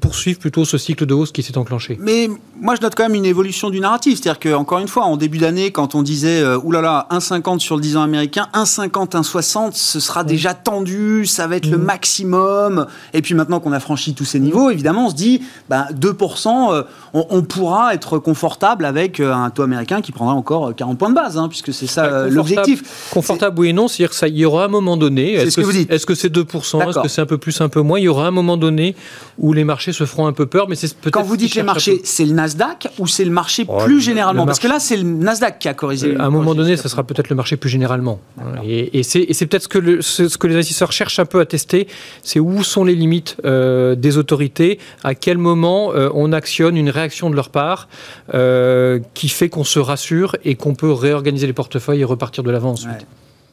[0.00, 1.98] poursuivre plutôt ce cycle de hausse qui s'est enclenché.
[2.00, 2.28] Mais
[2.60, 4.20] moi je note quand même une évolution du narratif.
[4.20, 7.82] C'est-à-dire qu'encore une fois, en début d'année, quand on disait euh, oulala, 1,50 sur le
[7.82, 11.82] 10 ans américain, 1,50, 1,60, ce sera déjà tendu, ça va être le mm.
[11.82, 12.86] maximum.
[13.14, 16.72] Et puis maintenant qu'on a franchi tous ces niveaux, évidemment, on se dit bah, 2%,
[16.72, 16.82] euh,
[17.12, 21.14] on, pourra être confortable avec euh, un taux américain qui prendra encore 40 points de
[21.14, 23.10] base, hein, puisque c'est ça l'objectif.
[23.10, 25.34] Confortable, oui et non, c'est-à-dire qu'il y aura un moment donné.
[25.34, 26.39] Est-ce que, que c'est 2%
[26.88, 27.98] Est-ce que c'est un peu plus, un peu moins?
[27.98, 28.94] Il y aura un moment donné
[29.38, 31.14] où les marchés se feront un peu peur, mais c'est peut-être.
[31.14, 34.46] Quand vous dites les marchés, c'est le Nasdaq ou c'est le marché oh, plus généralement?
[34.46, 36.16] Parce que là, c'est le Nasdaq qui a corrigé.
[36.16, 38.20] À un moment donné, ce sera peut-être le marché plus généralement.
[38.64, 41.88] Et, c'est peut-être ce, que ce que les investisseurs cherchent un peu à tester,
[42.22, 46.90] c'est où sont les limites euh, des autorités, à quel moment euh, on actionne une
[46.90, 47.88] réaction de leur part
[48.34, 52.50] euh, qui fait qu'on se rassure et qu'on peut réorganiser les portefeuilles et repartir de
[52.50, 53.06] l'avant ensuite.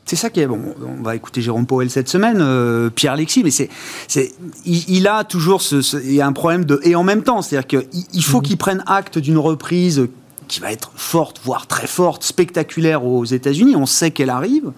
[0.07, 0.59] C'est ça qui est bon.
[0.99, 3.69] On va écouter Jérôme Powell cette semaine, Pierre Alexis, mais c'est,
[4.07, 4.33] c'est,
[4.65, 7.67] il, a toujours ce, il y a un problème de et en même temps, c'est-à-dire
[7.67, 8.43] qu'il il faut mmh.
[8.43, 10.07] qu'il prenne acte d'une reprise
[10.47, 13.75] qui va être forte, voire très forte, spectaculaire aux États-Unis.
[13.75, 14.71] On sait qu'elle arrive.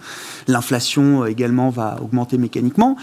[0.48, 2.96] L'inflation également va augmenter mécaniquement.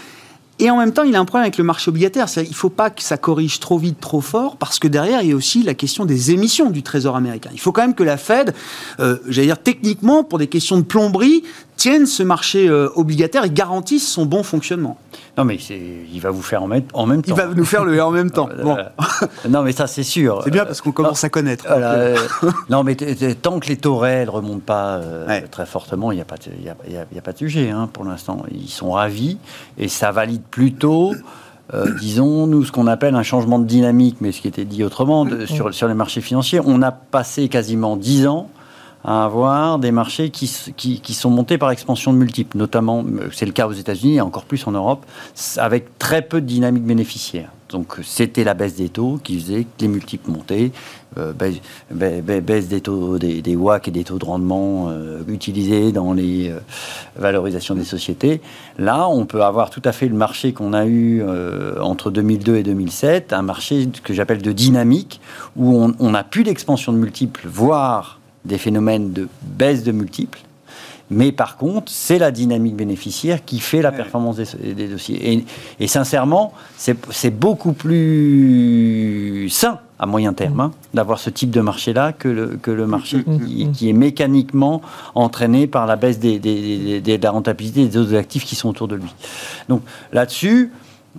[0.60, 2.26] Et en même temps, il a un problème avec le marché obligataire.
[2.36, 5.28] Il ne faut pas que ça corrige trop vite, trop fort, parce que derrière, il
[5.28, 7.50] y a aussi la question des émissions du Trésor américain.
[7.52, 8.54] Il faut quand même que la Fed,
[8.98, 11.44] euh, j'allais dire techniquement, pour des questions de plomberie,
[11.78, 14.98] tienne ce marché euh, obligataire et garantisse son bon fonctionnement.
[15.38, 17.36] Non, mais il va vous faire en même, en même temps.
[17.36, 18.48] Il va nous faire le en même temps.
[18.58, 18.76] Bon.
[19.48, 20.40] non, mais ça, c'est sûr.
[20.42, 21.66] C'est bien parce qu'on commence à connaître.
[21.70, 22.16] Euh,
[22.70, 22.96] non, mais
[23.40, 26.36] tant que les taux réels ne remontent pas euh, très fortement, il n'y a, pas
[26.36, 28.42] de, a, pas de sujet hein, pour l'instant.
[28.50, 29.38] Ils sont ravis
[29.78, 31.12] et ça valide plutôt.
[32.00, 35.26] disons, nous, ce qu'on appelle un changement de dynamique, mais ce qui était dit autrement,
[35.46, 36.60] sur, sur les marchés financiers.
[36.64, 38.50] On a passé quasiment 10 ans
[39.08, 43.46] à avoir des marchés qui, qui, sont montés par expansion de multiples, notamment, euh, c'est
[43.46, 45.06] le cas aux États-Unis et encore plus en Europe,
[45.56, 47.50] avec très peu de dynamique bénéficiaire.
[47.70, 50.72] Donc c'était la baisse des taux qui faisait que les multiples montaient,
[51.16, 56.52] euh, baisse, des taux des, WAC et des taux de rendement euh, utilisés dans les
[57.16, 58.42] valorisations des sociétés.
[58.76, 61.22] Là, on peut avoir tout à fait le marché qu'on a eu
[61.80, 65.22] entre 2002 et 2007, un marché que j'appelle de dynamique,
[65.56, 68.17] où on, on a plus d'expansion de multiples, voire
[68.48, 70.40] des phénomènes de baisse de multiples.
[71.10, 75.44] Mais par contre, c'est la dynamique bénéficiaire qui fait la performance des, dossiers.
[75.80, 82.12] Et, sincèrement, c'est beaucoup plus sain à moyen terme hein, d'avoir ce type de marché-là
[82.12, 83.24] que le, que le marché
[83.72, 84.82] qui, est mécaniquement
[85.14, 88.96] entraîné par la baisse des, de la rentabilité des autres actifs qui sont autour de
[88.96, 89.14] lui.
[89.68, 89.82] Donc
[90.12, 90.72] là-dessus,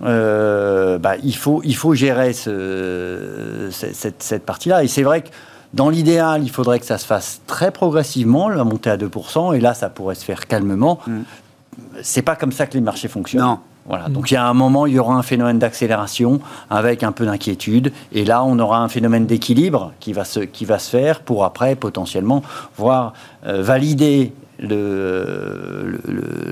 [0.04, 4.84] euh, bah, il, faut, il faut gérer ce, cette, cette partie-là.
[4.84, 5.28] Et c'est vrai que
[5.74, 9.60] dans l'idéal, il faudrait que ça se fasse très progressivement, la montée à 2%, et
[9.60, 10.98] là, ça pourrait se faire calmement.
[11.04, 11.24] Ce mm.
[12.02, 13.42] C'est pas comme ça que les marchés fonctionnent.
[13.42, 13.58] Non.
[13.86, 14.08] Voilà.
[14.08, 14.12] Mm.
[14.12, 17.24] Donc il y a un moment, il y aura un phénomène d'accélération avec un peu
[17.24, 21.20] d'inquiétude, et là, on aura un phénomène d'équilibre qui va se qui va se faire
[21.20, 22.42] pour après potentiellement
[22.76, 23.12] voir
[23.46, 24.32] euh, valider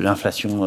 [0.01, 0.67] l'inflation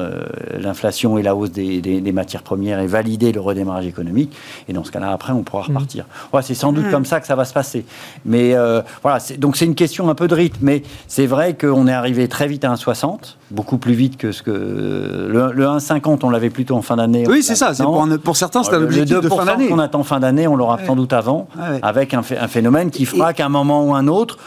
[0.60, 4.36] l'inflation et la hausse des, des, matières premières et valider le redémarrage économique.
[4.68, 6.06] Et dans ce cas-là, après, on pourra repartir.
[6.34, 6.40] Mmh.
[6.42, 6.92] c'est sans doute mmh.
[6.92, 7.86] comme ça que ça va se passer.
[8.26, 10.60] Mais euh, voilà, donc c'est une question un peu de rythme.
[10.62, 14.44] Mais c'est vrai qu'on est arrivé très vite à 1,60, beaucoup plus vite que ce
[14.44, 14.52] que.
[14.52, 17.26] Le, le 1,50, on l'avait plutôt en fin d'année.
[17.28, 17.74] Oui, c'est ça.
[17.74, 19.68] Pour, pour, certains, c'est un objectif de fin d'année.
[19.68, 21.48] qu'on attend fin d'année, on l'aura sans doute avant,
[21.82, 24.38] avec un, un, phénomène qui fera qu'à un moment ou un autre,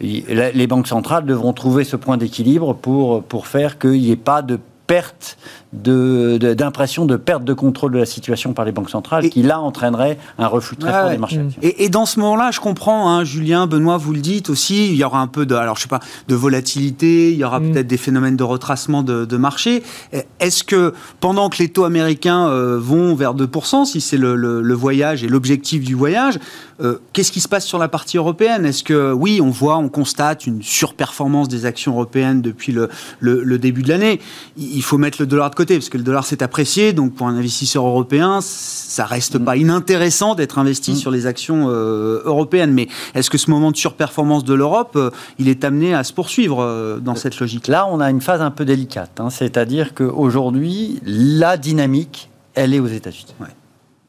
[0.00, 4.42] les banques centrales devront trouver ce point d'équilibre pour, pour faire qu'il n'y ait pas
[4.42, 5.38] de perte
[5.72, 10.18] d'impression de, perte de contrôle de la situation par les banques centrales, qui là entraînerait
[10.38, 11.60] un reflux très fort des marchés actions.
[11.62, 15.04] Et, dans ce moment-là, je comprends, hein, Julien, Benoît, vous le dites aussi, il y
[15.04, 17.72] aura un peu de, alors je sais pas, de volatilité, il y aura mm.
[17.72, 19.82] peut-être des phénomènes de retracement de, de marché.
[20.38, 24.74] Est-ce que pendant que les taux américains euh, vont vers 2%, si c'est le, le,
[24.74, 26.38] voyage et l'objectif du voyage,
[26.80, 28.66] euh, qu'est-ce qui se passe sur la partie européenne?
[28.66, 32.88] Est-ce que, oui, on voit, on constate une surperformance des actions européennes depuis le,
[33.20, 34.20] le début de l'année?
[34.56, 37.26] Il faut mettre le dollar de côté parce que le dollar s'est apprécié, donc pour
[37.26, 40.96] un investisseur européen, ça reste pas inintéressant d'être investi Mm.
[40.96, 42.72] sur les actions euh, européennes.
[42.72, 46.12] Mais est-ce que ce moment de surperformance de l'Europe, euh, il est amené à se
[46.12, 47.68] poursuivre dans cette logique?
[47.68, 49.18] Là, on a une phase un peu délicate.
[49.18, 49.30] hein.
[49.30, 53.34] C'est-à-dire qu'aujourd'hui, la dynamique, elle est aux États-Unis.
[53.40, 53.46] Ouais.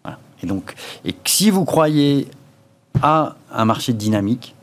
[0.04, 0.20] Voilà.
[0.44, 0.74] Et donc,
[1.06, 2.28] et si vous croyez
[3.02, 4.56] à un marché dynamique,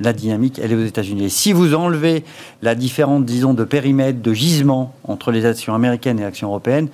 [0.00, 1.24] la dynamique, elle est aux États-Unis.
[1.24, 2.24] Et si vous enlevez
[2.62, 6.88] la différence, disons, de périmètre, de gisement entre les actions américaines et les actions européennes,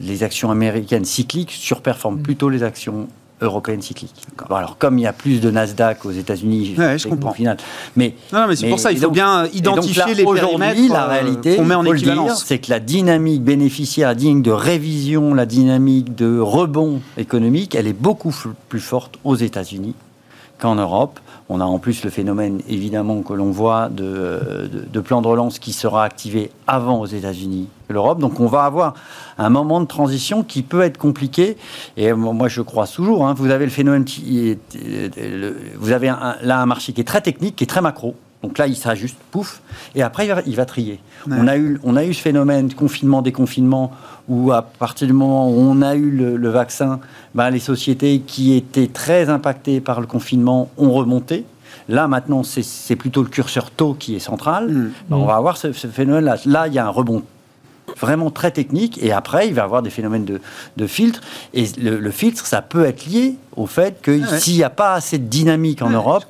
[0.00, 3.08] les actions américaines cycliques surperforment plutôt les actions
[3.40, 4.14] européennes cycliques.
[4.48, 7.30] Bon, alors, comme il y a plus de Nasdaq aux États-Unis, Ouais, je comprends.
[7.32, 7.56] Au final.
[7.96, 10.12] Mais Non, non, mais c'est pour ça, il faut donc- bien et donc identifier là,
[10.14, 12.44] les Aujourd'hui, la euh, réalité, qu'on met en équivalence.
[12.46, 17.88] c'est que la dynamique bénéficiaire, la dynamique de révision, la dynamique de rebond économique, elle
[17.88, 18.34] est beaucoup
[18.68, 19.94] plus forte aux États-Unis
[20.58, 21.20] qu'en Europe.
[21.48, 25.58] On a en plus le phénomène, évidemment, que l'on voit de, de, plan de relance
[25.58, 28.18] qui sera activé avant aux États-Unis l'Europe.
[28.18, 28.94] Donc on va avoir
[29.36, 31.58] un moment de transition qui peut être compliqué.
[31.98, 34.76] Et moi, je crois toujours, hein, vous avez le phénomène qui est...
[34.76, 36.06] euh, vous avez
[36.42, 38.14] là un marché qui est très technique, qui est très macro.
[38.44, 39.62] Donc là, il s'ajuste, pouf,
[39.94, 41.00] et après, il va, il va trier.
[41.26, 41.36] Ouais.
[41.40, 43.90] On, a eu, on a eu ce phénomène de confinement, déconfinement,
[44.28, 47.00] où à partir du moment où on a eu le, le vaccin,
[47.34, 51.46] ben, les sociétés qui étaient très impactées par le confinement ont remonté.
[51.88, 54.68] Là, maintenant, c'est- c'est plutôt le curseur taux qui est central.
[54.70, 54.92] Mm.
[55.08, 56.36] Ben, on va avoir ce, ce phénomène-là.
[56.44, 57.22] Là, il y a un rebond
[58.00, 60.40] vraiment très technique, et après, il va y avoir des phénomènes de,
[60.76, 61.20] de filtre.
[61.52, 64.40] Et le, le filtre, ça peut être lié au fait que Ah ouais.
[64.40, 66.24] s'il n'y a pas assez de dynamique en Ouais, Europe,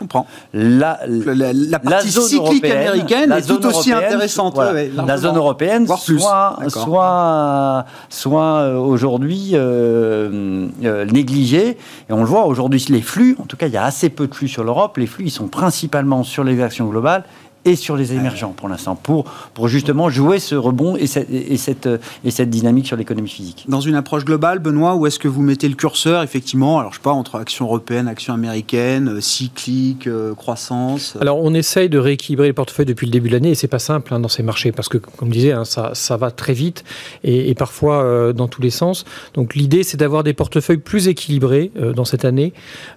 [0.53, 4.55] la, La, la partie zone cyclique américaine la est tout aussi intéressante.
[4.55, 4.73] voilà.
[4.75, 11.79] ouais, la zone européenne, soit, soit, soit euh, aujourd'hui euh, euh, négligée.
[12.09, 14.27] Et on le voit aujourd'hui, les flux, en tout cas, il y a assez peu
[14.27, 14.97] de flux sur l'Europe.
[14.99, 17.25] Les flux, ils sont principalement sur les actions globales
[17.65, 21.57] et sur les émergents pour l'instant, pour, pour justement jouer ce rebond et cette, et
[21.57, 21.89] cette,
[22.25, 23.65] et cette dynamique sur l'économie physique.
[23.69, 26.99] Dans une approche globale, Benoît, où est-ce que vous mettez le curseur, effectivement, alors je
[26.99, 31.89] sais pas, entre action européenne, action américaine, euh, cyclique, euh, croissance euh, Alors, on essaye
[31.89, 34.29] de rééquilibrer les portefeuilles depuis le début de l'année et c'est pas simple hein, dans
[34.29, 36.85] ces marchés parce que, comme je disais, hein, ça, ça va très vite
[37.23, 39.05] et, et parfois euh, dans tous les sens.
[39.35, 42.53] Donc, l'idée, c'est d'avoir des portefeuilles plus équilibrés euh, dans cette année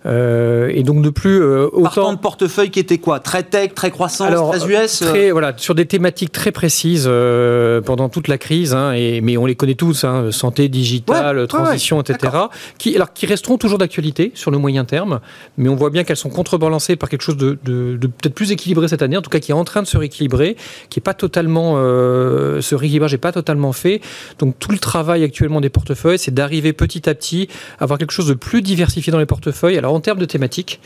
[0.05, 2.13] euh, et donc de plus euh, Partant autant.
[2.13, 3.19] de portefeuille qui était quoi?
[3.19, 7.05] Très tech, très croissance, Alors, très US euh, Très, voilà, sur des thématiques très précises
[7.07, 11.35] euh, pendant toute la crise, hein, et, mais on les connaît tous, hein, santé, digital,
[11.35, 12.33] Ouais, ouais, transition, etc.,
[12.77, 15.19] qui, alors, qui resteront toujours d'actualité sur le moyen terme,
[15.57, 18.51] mais on voit bien qu'elles sont contrebalancées par quelque chose de, de- de peut-être plus
[18.51, 20.55] équilibré cette année, en tout cas qui est en train de se rééquilibrer,
[20.89, 24.01] qui est pas totalement, euh, ce rééquilibrage n'est pas totalement fait.
[24.39, 27.47] Donc tout le travail actuellement des portefeuilles, c'est d'arriver petit à petit
[27.79, 29.77] à avoir quelque chose de plus diversifié dans les portefeuilles.
[29.77, 30.79] Alors en termes de thématiques,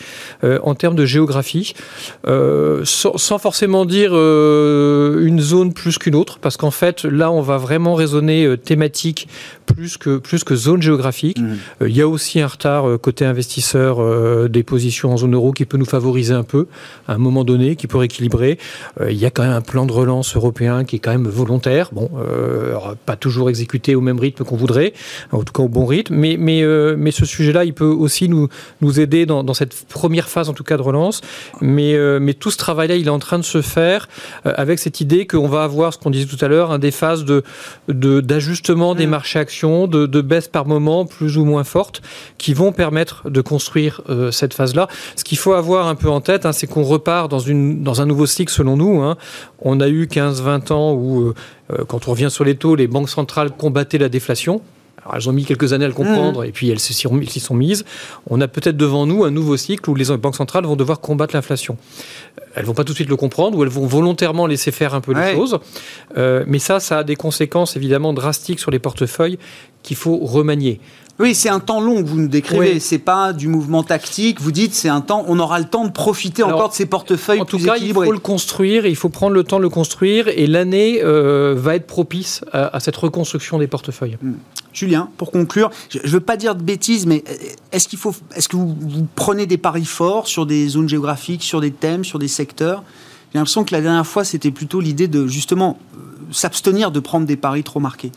[0.43, 1.73] euh, en termes de géographie,
[2.27, 7.31] euh, sans, sans forcément dire euh, une zone plus qu'une autre, parce qu'en fait, là,
[7.31, 9.27] on va vraiment raisonner euh, thématique
[9.73, 11.39] plus que, plus que zone géographique.
[11.39, 11.57] Mhm.
[11.81, 15.33] Euh, Il y a aussi un retard euh, côté investisseur euh, des positions en zone
[15.35, 16.67] euro qui peut nous favoriser un peu
[17.07, 18.57] à un moment donné, qui peut rééquilibrer.
[19.07, 21.89] Il y a quand même un plan de relance européen qui est quand même volontaire.
[21.91, 22.09] Bon,
[23.05, 24.93] pas toujours exécuté au même rythme qu'on voudrait,
[25.31, 26.63] en tout cas au bon rythme, mais, mais,
[26.97, 28.47] mais ce sujet-là, il peut aussi nous,
[28.81, 31.21] nous aider dans, dans cette première phase, en tout cas, de relance.
[31.61, 34.07] Mais, mais tout ce travail-là, il est en train de se faire
[34.43, 37.25] avec cette idée qu'on va avoir, ce qu'on disait tout à l'heure, hein, des phases
[37.25, 37.43] de,
[37.87, 42.01] de- d'ajustement des marchés actions, de, de baisse par moment plus ou moins fortes,
[42.37, 44.87] qui vont permettre de construire euh, cette phase-là.
[45.15, 48.25] Ce qu'il faut avoir un peu en tête, hein, c'est qu'on repart dans un nouveau
[48.25, 49.01] cycle selon nous.
[49.01, 49.17] hein.
[49.59, 51.35] On a eu 15-20 ans où, euh,
[51.73, 54.61] euh, quand on revient sur les taux, les banques centrales combattaient la déflation.
[55.03, 57.39] Alors, elles ont mis quelques années à le comprendre et puis elles s'y ont- s'y
[57.39, 57.85] sont mises.
[58.29, 61.35] On a peut-être devant nous un nouveau cycle où les banques centrales vont devoir combattre
[61.35, 61.77] l'inflation.
[62.55, 65.01] Elles vont pas tout de suite le comprendre ou elles vont volontairement laisser faire un
[65.01, 65.31] peu Ouais.
[65.31, 65.57] les choses.
[66.17, 69.39] Euh, mais ça, ça a des conséquences évidemment drastiques sur les portefeuilles
[69.83, 70.79] qu'il faut remanier.
[71.19, 72.73] Oui, c'est un temps long que vous nous décrivez.
[72.73, 72.79] Oui.
[72.79, 74.39] C'est pas du mouvement tactique.
[74.41, 75.23] Vous dites c'est un temps.
[75.27, 77.77] On aura le temps de profiter Alors, encore de ces portefeuilles En tout cas, il
[77.77, 78.05] équilibrés.
[78.07, 81.75] faut le construire, il faut prendre le temps de le construire, et l'année euh, va
[81.75, 84.17] être propice à, à cette reconstruction des portefeuilles.
[84.73, 87.33] Julien, pour conclure, je ne veux pas dire de bêtises, mais euh,
[87.71, 91.43] est-ce qu'il faut, est-ce que vous, vous prenez des paris forts sur des zones géographiques,
[91.43, 92.83] sur des thèmes, sur des secteurs?
[93.33, 95.97] J'ai l'impression que la dernière fois, c'était plutôt l'idée de justement euh,
[96.31, 98.11] s'abstenir de prendre des paris trop marqués.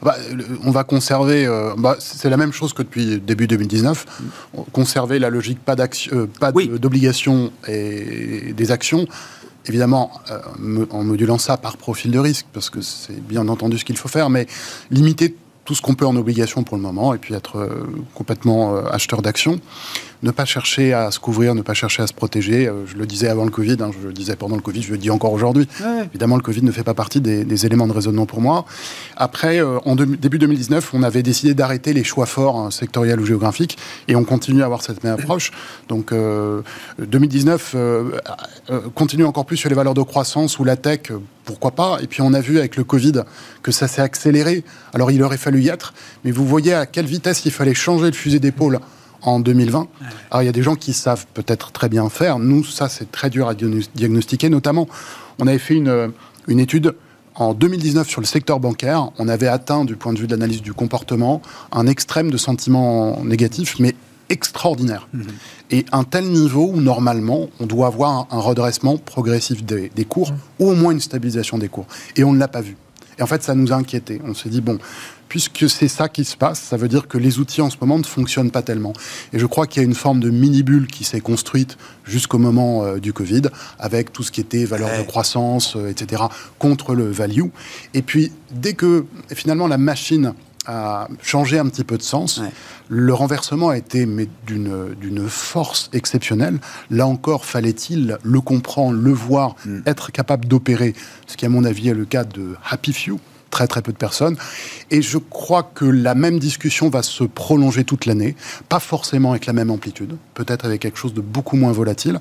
[0.00, 4.06] Bah, le- on va conserver, euh, bah, c'est la même chose que depuis début 2019,
[4.72, 5.74] conserver la logique pas
[6.12, 6.68] euh, pas Oui.
[6.78, 9.06] d'obligation et des actions.
[9.66, 13.78] Évidemment, euh, me- en modulant ça par profil de risque, parce que c'est bien entendu
[13.78, 14.46] ce qu'il faut faire, mais
[14.90, 15.36] limiter
[15.72, 18.82] tout ce qu'on peut en obligation pour le moment et puis être euh, complètement euh,
[18.90, 19.58] acheteur d'actions.
[20.22, 22.68] Ne pas chercher à se couvrir, ne pas chercher à se protéger.
[22.68, 24.92] Euh, je le disais avant le Covid, hein, je le disais pendant le Covid, je
[24.92, 25.66] le dis encore aujourd'hui.
[26.10, 28.66] Évidemment, le Covid ne fait pas partie des, éléments de raisonnement pour moi.
[29.16, 33.78] Après, en début 2019, on avait décidé d'arrêter les choix forts hein, sectoriels ou géographiques
[34.08, 35.52] et on continue à avoir cette même approche.
[35.88, 36.12] Donc
[36.98, 37.76] 2019
[38.94, 41.12] continue encore plus sur les valeurs de croissance ou la tech
[41.44, 43.22] pourquoi pas Et puis on a vu avec le Covid
[43.62, 44.64] que ça s'est accéléré.
[44.94, 48.06] Alors il aurait fallu y être, mais vous voyez à quelle vitesse il fallait changer
[48.06, 48.80] le fusil d'épaule
[49.22, 49.88] en 2020.
[50.30, 52.38] Alors il y a des gens qui savent peut-être très bien faire.
[52.38, 54.48] Nous, ça c'est très dur à diagnostiquer.
[54.48, 54.88] Notamment,
[55.38, 56.12] on avait fait une,
[56.48, 56.94] une étude
[57.34, 59.10] en 2019 sur le secteur bancaire.
[59.18, 61.40] On avait atteint, du point de vue de l'analyse du comportement,
[61.70, 63.94] un extrême de sentiments négatifs, mais
[64.32, 65.08] extraordinaire.
[65.12, 65.26] Mhm.
[65.70, 70.38] Et un tel niveau où, normalement, on doit avoir un, redressement progressif des, cours, mhm.
[70.58, 71.86] ou au moins une stabilisation des cours.
[72.16, 72.76] Et on ne l'a pas vu.
[73.18, 74.20] Et en fait, ça nous a inquiétés.
[74.24, 74.78] On s'est dit, bon,
[75.28, 77.98] puisque c'est ça qui se passe, ça veut dire que les outils en ce moment
[77.98, 78.94] ne fonctionnent pas tellement.
[79.34, 82.84] Et je crois qu'il y a une forme de mini-bulle qui s'est construite jusqu'au moment
[82.84, 83.42] euh, du Covid,
[83.78, 86.22] avec tout ce qui était valeur de croissance, euh, etc.,
[86.58, 87.48] contre le value.
[87.92, 90.32] Et puis, dès que finalement la machine
[90.66, 92.40] a changé un petit peu de sens.
[92.88, 94.06] Le renversement a été
[94.46, 96.58] d'une force exceptionnelle.
[96.90, 99.80] Là encore, fallait-il le comprendre, le voir, mm.
[99.86, 100.94] être capable d'opérer,
[101.26, 103.18] ce qui à mon avis est le cas de Happy Few,
[103.50, 104.36] très très peu de personnes.
[104.90, 108.34] Et je crois que la même discussion va se prolonger toute l'année,
[108.68, 112.18] pas forcément avec la même amplitude, peut-être avec quelque chose de beaucoup moins volatile.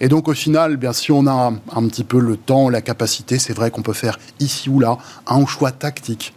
[0.00, 3.38] Et donc au final, bien si on a un petit peu le temps, la capacité,
[3.38, 6.34] c'est vrai qu'on peut faire ici ou là un choix tactique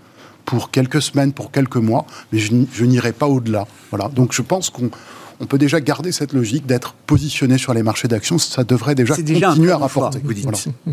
[0.52, 3.66] pour quelques semaines, pour quelques mois, mais je, n'irai pas au-delà.
[3.90, 4.10] Voilà.
[4.10, 4.92] Donc je pense qu'on
[5.40, 8.38] on peut déjà garder cette logique d'être positionné sur les marchés d'actions.
[8.38, 10.20] Ça devrait déjà continuer à rapporter.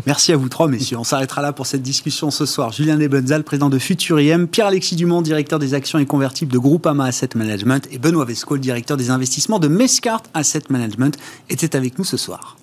[0.05, 0.97] Merci à vous trois, messieurs.
[0.97, 2.71] On s'arrêtera là pour cette discussion ce soir.
[2.71, 7.31] Julien Nebenzal, président de Futuriem, Pierre-Alexis Dumont, directeur des actions et convertibles de Groupama Asset
[7.35, 11.17] Management, et Benoît Vesco, directeur des investissements de Mescart Asset Management,
[11.49, 12.55] étaient avec nous ce soir.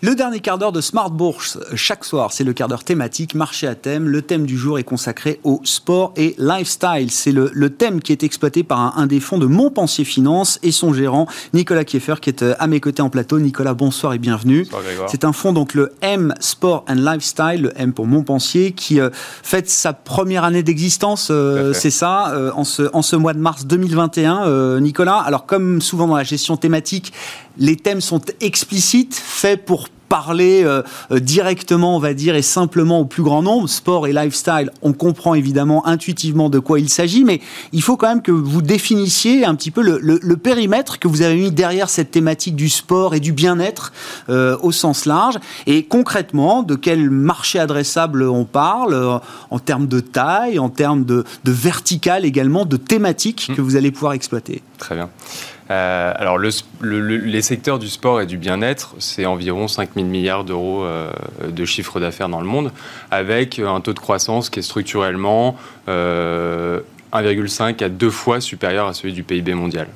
[0.00, 3.66] Le dernier quart d'heure de Smart Bourse, chaque soir, c'est le quart d'heure thématique, marché
[3.66, 4.06] à thème.
[4.06, 7.10] Le thème du jour est consacré au sport et lifestyle.
[7.10, 10.92] C'est le, thème qui est exploité par un, des fonds de Montpensier Finance et son
[10.92, 13.40] gérant, Nicolas Kieffer, qui est euh, à mes côtés en plateau.
[13.40, 14.68] Nicolas, bonsoir et bienvenue.
[15.08, 19.10] C'est un fonds, donc le M Sport and Lifestyle, le M pour Montpensier, qui euh,
[19.42, 23.66] fête sa première année d'existence, euh, c'est ça, en, ce, en ce mois de mars
[23.66, 24.78] 2021.
[24.78, 27.12] Nicolas, alors comme souvent dans la gestion thématique,
[27.58, 33.00] les thèmes sont explicites, faits pour parler euh, euh, directement, on va dire, et simplement
[33.00, 33.68] au plus grand nombre.
[33.68, 37.40] Sport et lifestyle, on comprend évidemment intuitivement de quoi il s'agit, mais
[37.72, 41.34] il faut quand même que vous définissiez un petit peu le, périmètre que vous avez
[41.34, 43.92] mis derrière cette thématique du sport et du bien-être
[44.30, 45.34] euh, au sens large.
[45.66, 51.24] Et concrètement, de quel marché adressable on parle en termes de taille, en termes de,
[51.44, 53.64] de vertical également, de thématiques que mmh.
[53.64, 54.62] vous allez pouvoir exploiter?
[54.78, 55.10] Très bien.
[55.70, 60.82] Euh, alors, les secteurs du sport et du bien-être, c'est environ 5 000 milliards d'euros
[60.84, 61.10] euh,
[61.46, 62.72] de chiffre d'affaires dans le monde,
[63.10, 65.56] avec un taux de croissance qui est structurellement
[65.86, 66.80] 1,5 euh,
[67.12, 69.88] à 2 fois supérieur à celui du PIB mondial.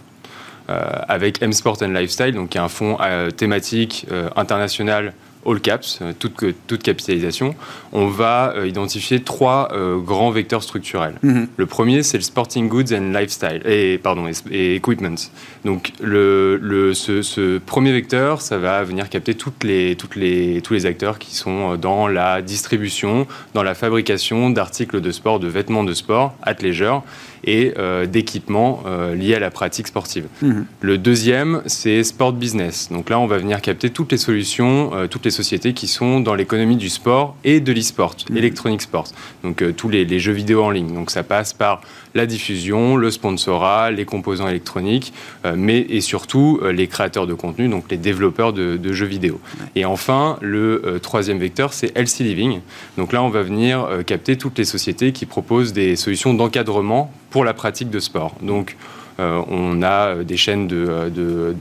[0.69, 2.97] avec M Sport and Lifestyle, donc qui est un fonds
[3.37, 4.07] thématique
[4.37, 5.13] international
[5.47, 7.55] all caps, euh, toute, toute capitalisation,
[7.93, 11.15] on va euh, identifier trois euh, grands vecteurs structurels.
[11.23, 11.49] Mhm.
[11.57, 15.17] Le premier, c'est le sporting goods and lifestyle, et, pardon, et, equipment.
[15.65, 20.75] Donc, le, le, ce, premier vecteur, ça va venir capter toutes les, toutes les, tous
[20.75, 25.85] les acteurs qui sont dans la distribution, dans la fabrication d'articles de sport, de vêtements
[25.85, 27.03] de sport, athleisure,
[27.45, 30.27] et euh, d'équipements euh, liés à la pratique sportive.
[30.43, 30.67] Mhm.
[30.81, 32.89] Le deuxième, c'est sport business.
[32.91, 36.21] Donc là, on va venir capter toutes les solutions, euh, toutes les sociétés qui sont
[36.21, 38.37] dans l'économie du sport et de l'e-sport, mmh.
[38.37, 39.09] electronic sport.
[39.43, 40.95] Donc tous les, jeux vidéo en ligne.
[40.95, 41.81] Donc ça passe par
[42.15, 45.13] la diffusion, le sponsorat, les composants électroniques,
[45.57, 49.41] mais et surtout les créateurs de contenu, donc les développeurs de, jeux vidéo.
[49.77, 52.61] Et enfin, le troisième vecteur, c'est Healthy Living.
[52.99, 57.45] Donc là, on va venir capter toutes les sociétés qui proposent des solutions d'encadrement pour
[57.45, 58.35] la pratique de sport.
[58.43, 59.02] Donc, euh,
[59.49, 61.55] on a des chaînes de, de,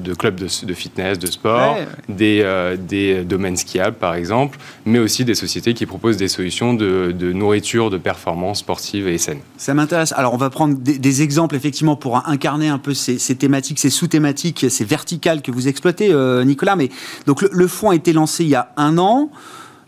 [0.00, 1.76] de, clubs de, fitness, de sport,
[2.08, 6.74] des, euh, des, domaines skiables par exemple, mais aussi des sociétés qui proposent des solutions
[6.74, 9.40] de, nourriture, de performance sportive et saine.
[9.56, 10.12] Ça m'intéresse.
[10.12, 14.66] Alors on va prendre des, exemples effectivement pour incarner un peu ces, thématiques, ces sous-thématiques,
[14.68, 16.76] ces verticales que vous exploitez, euh, Nicolas.
[16.76, 16.90] Mais
[17.26, 19.30] donc le, le fonds a été lancé il y a un an.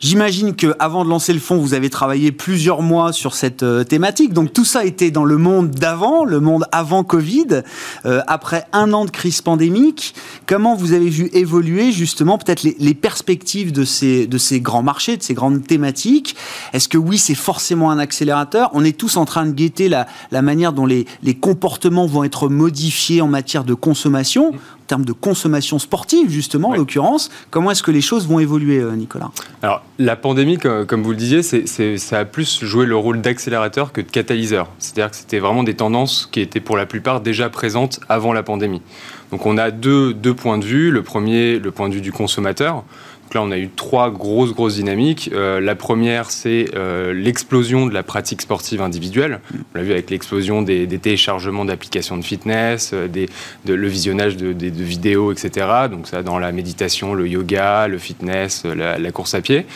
[0.01, 3.83] J'imagine que avant de lancer le fonds, vous avez travaillé plusieurs mois sur cette euh,
[3.83, 4.33] thématique.
[4.33, 7.63] Donc tout ça était dans le monde d'avant, le monde avant Covid.
[8.07, 10.15] Euh, après un an de crise pandémique,
[10.47, 14.85] comment vous avez vu évoluer justement peut-être les, les, perspectives de ces, de ces grands
[14.85, 16.37] marchés, de ces grandes thématiques?
[16.73, 18.71] Est-ce que oui, c'est forcément un accélérateur?
[18.75, 22.23] On est tous en train de guetter la, la manière dont les, les comportements vont
[22.23, 24.53] être modifiés en matière de consommation
[24.89, 27.31] termes de consommation sportive, justement, en l'occurrence.
[27.51, 29.31] Comment est-ce que les choses vont évoluer, euh, Nicolas?
[29.63, 34.01] Alors, la pandémie, comme vous le disiez, ça a plus joué le rôle d'accélérateur que
[34.01, 34.69] de catalyseur.
[34.81, 38.43] C'est-à-dire que c'était vraiment des tendances qui étaient pour la plupart déjà présentes avant la
[38.43, 38.83] pandémie.
[39.31, 40.91] Donc, on a deux, deux points de vue.
[40.91, 42.83] Le premier, le point de vue du consommateur.
[43.29, 45.29] Donc là, on a eu trois grosses, grosses dynamiques.
[45.35, 49.41] Euh, la première, c'est euh, l'explosion de la pratique sportive individuelle.
[49.53, 54.47] On l'a vu avec l'explosion des, téléchargements d'applications de fitness, euh, de, le visionnage de,
[54.83, 55.67] vidéos, etc.
[55.91, 59.67] Donc ça, dans la méditation, le yoga, le fitness, la course à pied.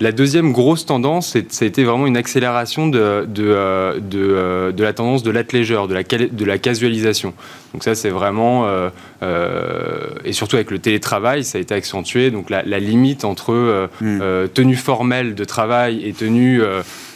[0.00, 4.92] La deuxième grosse tendance, ça a été vraiment une accélération de, de, de, de la
[4.92, 7.34] tendance de l'athléisure, de la, de la casualisation.
[7.74, 8.90] Donc ça, c'est vraiment, euh,
[9.24, 12.30] euh, et surtout avec le télétravail, ça a été accentué.
[12.30, 14.48] Donc la, la limite entre euh, mm.
[14.50, 16.62] tenue formelle de travail et tenue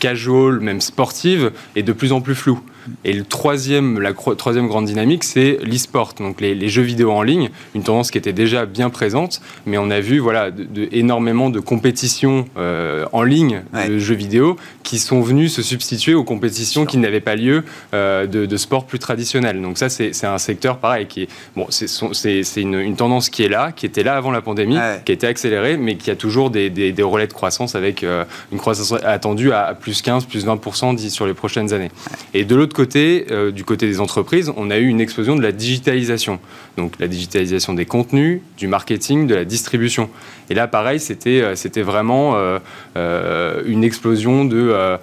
[0.00, 2.60] casual, même sportive, est de plus en plus floue.
[3.04, 7.50] Et le troisième, la troisième grande dynamique, c'est l'e-sport, donc les, jeux vidéo en ligne,
[7.74, 11.60] une tendance qui était déjà bien présente, mais on a vu voilà, de, énormément de
[11.60, 16.98] compétitions euh, en ligne de jeux vidéo qui sont venus se substituer aux compétitions qui
[16.98, 17.64] n'avaient pas lieu
[17.94, 19.60] euh, de, de, sport plus traditionnel.
[19.60, 23.48] Donc ça, c'est un secteur pareil qui est bon, c'est une, une, tendance qui est
[23.48, 26.50] là, qui était là avant la pandémie, qui a été accélérée, mais qui a toujours
[26.50, 30.46] des, des, des relais de croissance avec euh, une croissance attendue à plus 15, plus
[30.46, 31.90] 20% sur les prochaines années.
[32.34, 35.42] Et de l'autre côté, euh, du côté des entreprises, on a eu une explosion de
[35.42, 36.38] la digitalisation.
[36.76, 40.08] Donc la digitalisation des contenus, du marketing, de la distribution.
[40.50, 44.98] Et là, pareil, c'était euh, c'était vraiment euh, une explosion de,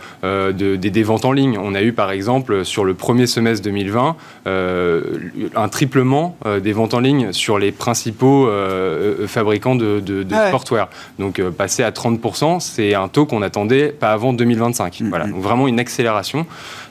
[0.51, 1.57] des, ventes en ligne.
[1.61, 4.15] On a eu, par exemple, sur le premier semestre 2020,
[4.45, 8.49] un triplement des ventes en ligne sur les principaux
[9.27, 10.89] fabricants de, de, de sportwear.
[11.17, 15.01] Donc passer à 30%, c'est un taux qu'on attendait pas avant 2025.
[15.01, 15.31] Mm, voilà, mm.
[15.31, 16.45] donc vraiment une accélération.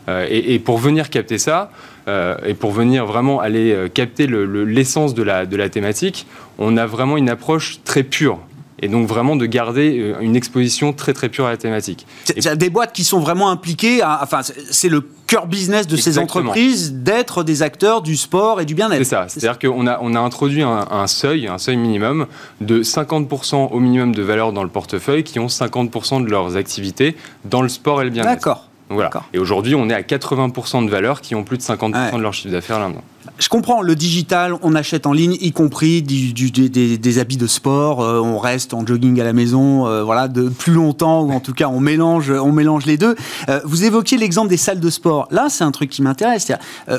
[0.08, 1.70] Euh, et, pour venir capter ça,
[2.08, 6.26] euh, et pour venir vraiment aller euh, capter l'essence de, la, de la thématique,
[6.58, 8.38] on a vraiment une approche très pure
[8.80, 12.06] et donc vraiment de garder une exposition très très pure à la thématique.
[12.36, 15.96] Il y a des boîtes qui sont vraiment impliquées, enfin c'est le cœur business de
[15.96, 18.98] ces entreprises d'être des acteurs du sport et du bien-être.
[18.98, 22.28] C'est ça, c'est-à-dire qu'on a, on a introduit un, un, seuil, un seuil minimum
[22.60, 27.16] de 50% au minimum de valeur dans le portefeuille qui ont 50% de leurs activités
[27.46, 28.30] dans le sport et le bien-être.
[28.30, 28.67] D'accord.
[28.90, 29.10] Voilà.
[29.32, 32.32] Et aujourd'hui, on est à 80% de valeurs qui ont plus de 50% de leur
[32.34, 33.04] chiffre d'affaires là-dedans
[33.38, 38.02] je comprends, le digital, on achète en ligne, y compris du, des, habits de sport,
[38.02, 41.40] euh, on reste en jogging à la maison, euh, voilà, de plus longtemps, ou en
[41.40, 43.14] tout cas on mélange, on mélange les deux.
[43.48, 45.28] Euh, vous évoquiez l'exemple des salles de sport.
[45.30, 46.50] Là, c'est un truc qui m'intéresse.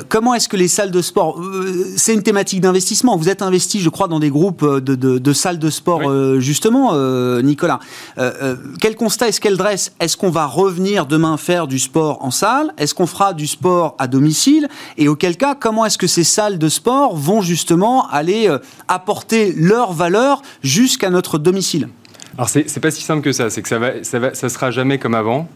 [0.08, 1.40] comment est-ce que les salles de sport,
[1.96, 3.16] c'est une thématique d'investissement.
[3.16, 6.94] Vous êtes investi, je crois, dans des groupes de, de, salles de sport, justement,
[7.42, 7.80] Nicolas.
[8.80, 9.92] quel constat est-ce qu'elle dresse?
[10.00, 12.72] Est-ce qu'on va revenir demain faire du sport en salle?
[12.78, 14.68] Est-ce qu'on fera du sport à domicile?
[14.96, 18.58] Et auquel cas, comment est-ce que ces salles de sport vont justement aller euh,
[18.88, 21.88] apporter leur valeur jusqu'à notre domicile.
[22.36, 24.70] Alors c'est pas si simple que ça, c'est que ça va, ça va, ça sera
[24.70, 25.48] jamais comme avant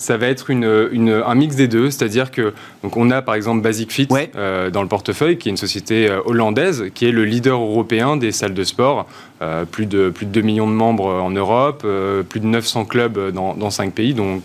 [0.00, 3.34] ça va être une, une, un mix des deux, c'est-à-dire que donc on a par
[3.34, 7.10] exemple Basic Fit euh, dans le portefeuille, qui est une société euh, hollandaise, qui est
[7.10, 9.06] le leader européen des salles de sport,
[9.42, 11.86] euh, plus de plus de 2 millions de membres en Europe,
[12.30, 14.40] plus de 900 clubs dans, dans 5 pays, dont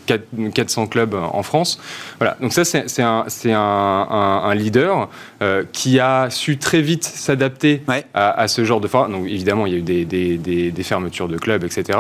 [0.54, 1.80] 400 clubs en France.
[2.20, 5.08] Voilà, donc ça c'est un, un, un, leader
[5.72, 7.82] qui a su très vite s'adapter
[8.14, 9.14] à, à, ce genre de forme.
[9.14, 11.98] Donc évidemment il y a eu des, des, des, des fermetures de clubs, etc.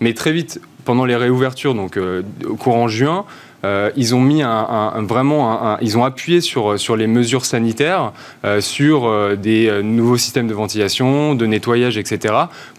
[0.00, 3.26] Mais très vite pendant les réouvertures, donc euh, au courant juin,
[3.64, 8.12] euh, ils ont mis un, vraiment, ils ont appuyé sur sur les mesures sanitaires,
[8.44, 12.34] euh, sur des nouveaux systèmes de ventilation, de nettoyage, etc.,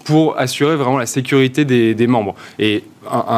[0.06, 2.36] pour assurer vraiment la sécurité des, des membres.
[2.58, 2.84] Et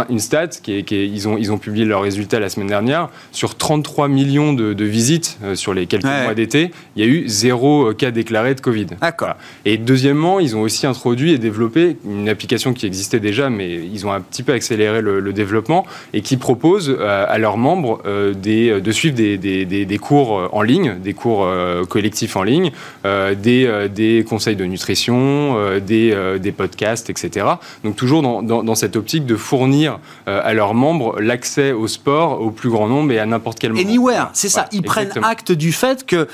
[0.10, 3.10] une stat qui est, ils, ont, ils ont publié leurs résultats la semaine dernière.
[3.32, 7.28] Sur 33 millions de, visites euh, sur les quelques mois d'été, il y a eu
[7.28, 8.88] zéro euh, cas déclaré de Covid.
[9.02, 9.36] D'accord.
[9.66, 14.06] Et deuxièmement, ils ont aussi introduit et développé une application qui existait déjà, mais ils
[14.06, 18.02] ont un petit peu accéléré le, développement et qui propose euh, à leurs membres
[18.34, 21.48] des, de suivre des, des, des, cours en ligne, des cours
[21.88, 22.72] collectifs en ligne,
[23.04, 27.46] des, des conseils de nutrition, des, des podcasts, etc.
[27.84, 31.72] Donc toujours dans, dans, dans cette optique de fournir fournir euh, à leurs membres l'accès
[31.74, 33.82] au sport au plus grand nombre et à n'importe quel moment.
[33.82, 34.68] Anywhere, c'est ça.
[34.72, 36.28] Ils prennent acte du fait que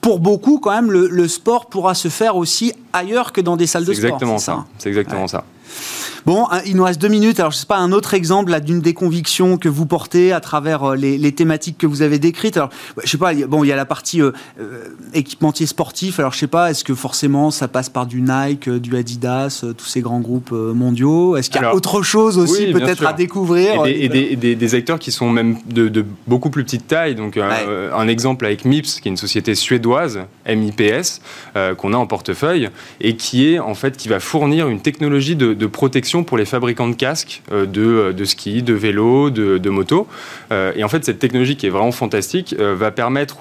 [0.00, 3.84] pour beaucoup, quand même, le, sport pourra se faire aussi ailleurs que dans des salles
[3.84, 4.04] de sport.
[4.04, 4.64] Exactement ça.
[4.78, 5.44] C'est exactement ça.
[6.26, 7.40] Bon, il nous reste deux minutes.
[7.40, 10.94] Alors, je sais pas, un autre exemple d'une des convictions que vous portez à travers
[10.94, 12.56] les, thématiques que vous avez décrites.
[12.56, 12.70] Alors,
[13.02, 14.20] je sais pas, bon, il y a la partie
[15.14, 16.18] équipementier sportif.
[16.18, 19.86] Alors, je sais pas, est-ce que forcément ça passe par du Nike, du Adidas, tous
[19.86, 21.36] ces grands groupes mondiaux?
[21.36, 23.86] Est-ce qu'il y a autre chose aussi peut-être à découvrir?
[23.86, 27.14] Et, des, acteurs qui sont même de, beaucoup plus petite taille.
[27.14, 31.20] Donc, un exemple avec MIPS, qui est une société suédoise, MIPS,
[31.56, 35.36] euh, qu'on a en portefeuille et qui est en fait qui va fournir une technologie
[35.36, 39.58] de, protection pour les fabricants de casques euh, de, euh, de, ski, de vélo, de,
[39.58, 40.06] de moto.
[40.50, 43.38] et en fait, cette technologie qui est vraiment fantastique va permettre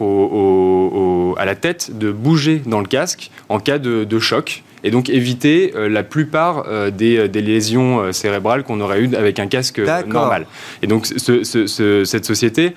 [1.37, 5.73] à la tête de bouger dans le casque en cas de, choc et donc éviter
[5.75, 10.47] la plupart des, lésions cérébrales qu'on aurait eues avec un casque normal.
[10.81, 12.73] Et donc cette société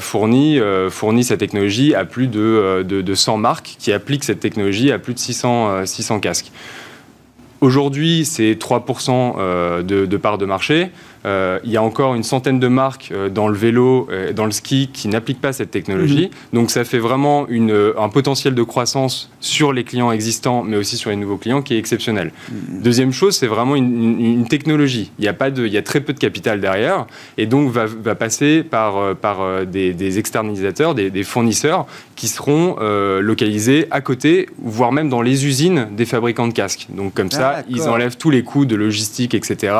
[0.00, 0.60] fournit,
[0.90, 5.14] fournit sa technologie à plus de, de, 100 marques qui appliquent cette technologie à plus
[5.14, 6.50] de 600, 600 casques.
[7.60, 10.90] Aujourd'hui, c'est 3% euh, de, de part de marché.
[11.26, 14.44] Euh, il y a encore une centaine de marques euh, dans le vélo, euh, dans
[14.44, 16.30] le ski, qui n'appliquent pas cette technologie.
[16.52, 16.58] Mhm.
[16.58, 21.10] Donc ça fait vraiment un potentiel de croissance sur les clients existants, mais aussi sur
[21.10, 22.32] les nouveaux clients, qui est exceptionnel.
[22.50, 22.82] Mhm.
[22.82, 25.10] Deuxième chose, c'est vraiment une, technologie.
[25.18, 27.06] Il y, a pas de, il y a très peu de capital derrière,
[27.36, 32.76] et donc va, va passer par, par des, externalisateurs, des, fournisseurs, qui seront
[33.20, 36.86] localisés à côté, voire même dans les usines des fabricants de casques.
[36.90, 39.74] Donc comme ça, ils enlèvent tous les coûts de logistique, etc.,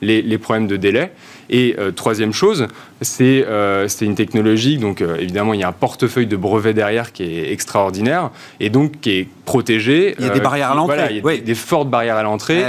[0.00, 1.10] les, les problèmes de délai.
[1.50, 2.68] Et euh, troisième chose,
[3.00, 7.12] c'est euh, une technologie, donc euh, évidemment il y a un portefeuille de brevets derrière
[7.12, 8.30] qui est extraordinaire
[8.60, 10.14] et donc qui est protégé.
[10.18, 11.06] Il y a des barrières à l'entrée.
[11.10, 12.62] il y a des, fortes barrières à l'entrée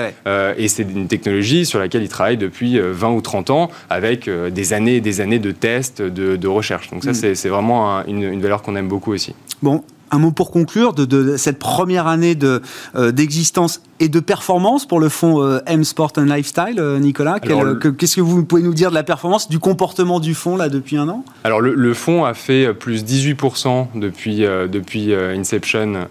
[0.57, 4.73] et c'est une technologie sur laquelle ils travaillent depuis 20 ou 30 ans avec des
[4.73, 6.89] années et des années de tests, de, recherche.
[6.91, 7.35] Donc ça mm.
[7.35, 9.33] c'est vraiment une, une valeur qu'on aime beaucoup aussi.
[9.61, 14.99] Bon, un mot pour conclure de, cette première année euh, d'existence et de performance pour
[14.99, 17.39] le fonds euh, M Sport and Lifestyle, euh, Nicolas.
[17.39, 20.97] Qu'est-ce que vous pouvez nous dire de la performance, du comportement du fonds là depuis
[20.97, 21.23] un an?
[21.43, 26.07] Alors le, fonds a fait plus 18% depuis, depuis Inception,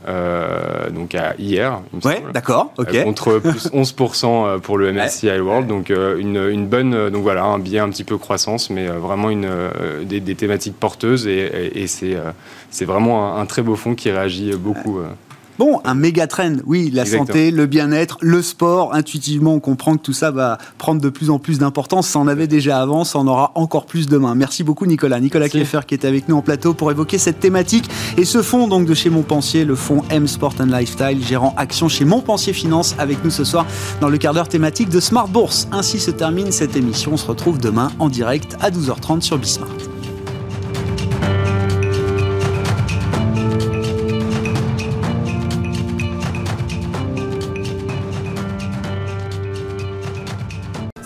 [0.94, 1.80] donc à hier.
[2.04, 3.04] Ouais, d'accord, ok.
[3.04, 7.90] contre plus 11% pour le MSCI World, donc une, bonne, donc voilà, un biais un
[7.90, 9.48] petit peu croissance, mais vraiment une,
[10.04, 12.16] des, thématiques porteuses et, c'est
[12.82, 14.98] vraiment un très beau fonds qui réagit beaucoup.
[14.98, 15.08] Euh.
[15.56, 18.92] Bon, un méga trend, oui, la santé, le bien-être, le sport.
[18.92, 22.08] Intuitivement, on comprend que tout ça va prendre de plus en plus d'importance.
[22.08, 24.34] Ça en avait déjà avant, ça en aura encore plus demain.
[24.34, 25.20] Merci beaucoup, Nicolas.
[25.20, 27.88] Nicolas Kieffer qui est avec nous en plateau pour évoquer cette thématique.
[28.16, 31.88] Et ce fonds donc de chez Montpensier, le fonds M Sport and Lifestyle, gérant action
[31.88, 33.64] chez Montpensier Finance, avec nous ce soir
[34.00, 35.68] dans le quart d'heure thématique de Smart Bourse.
[35.70, 37.12] Ainsi se termine cette émission.
[37.12, 39.93] On se retrouve demain en direct à 12h30 sur Bismart.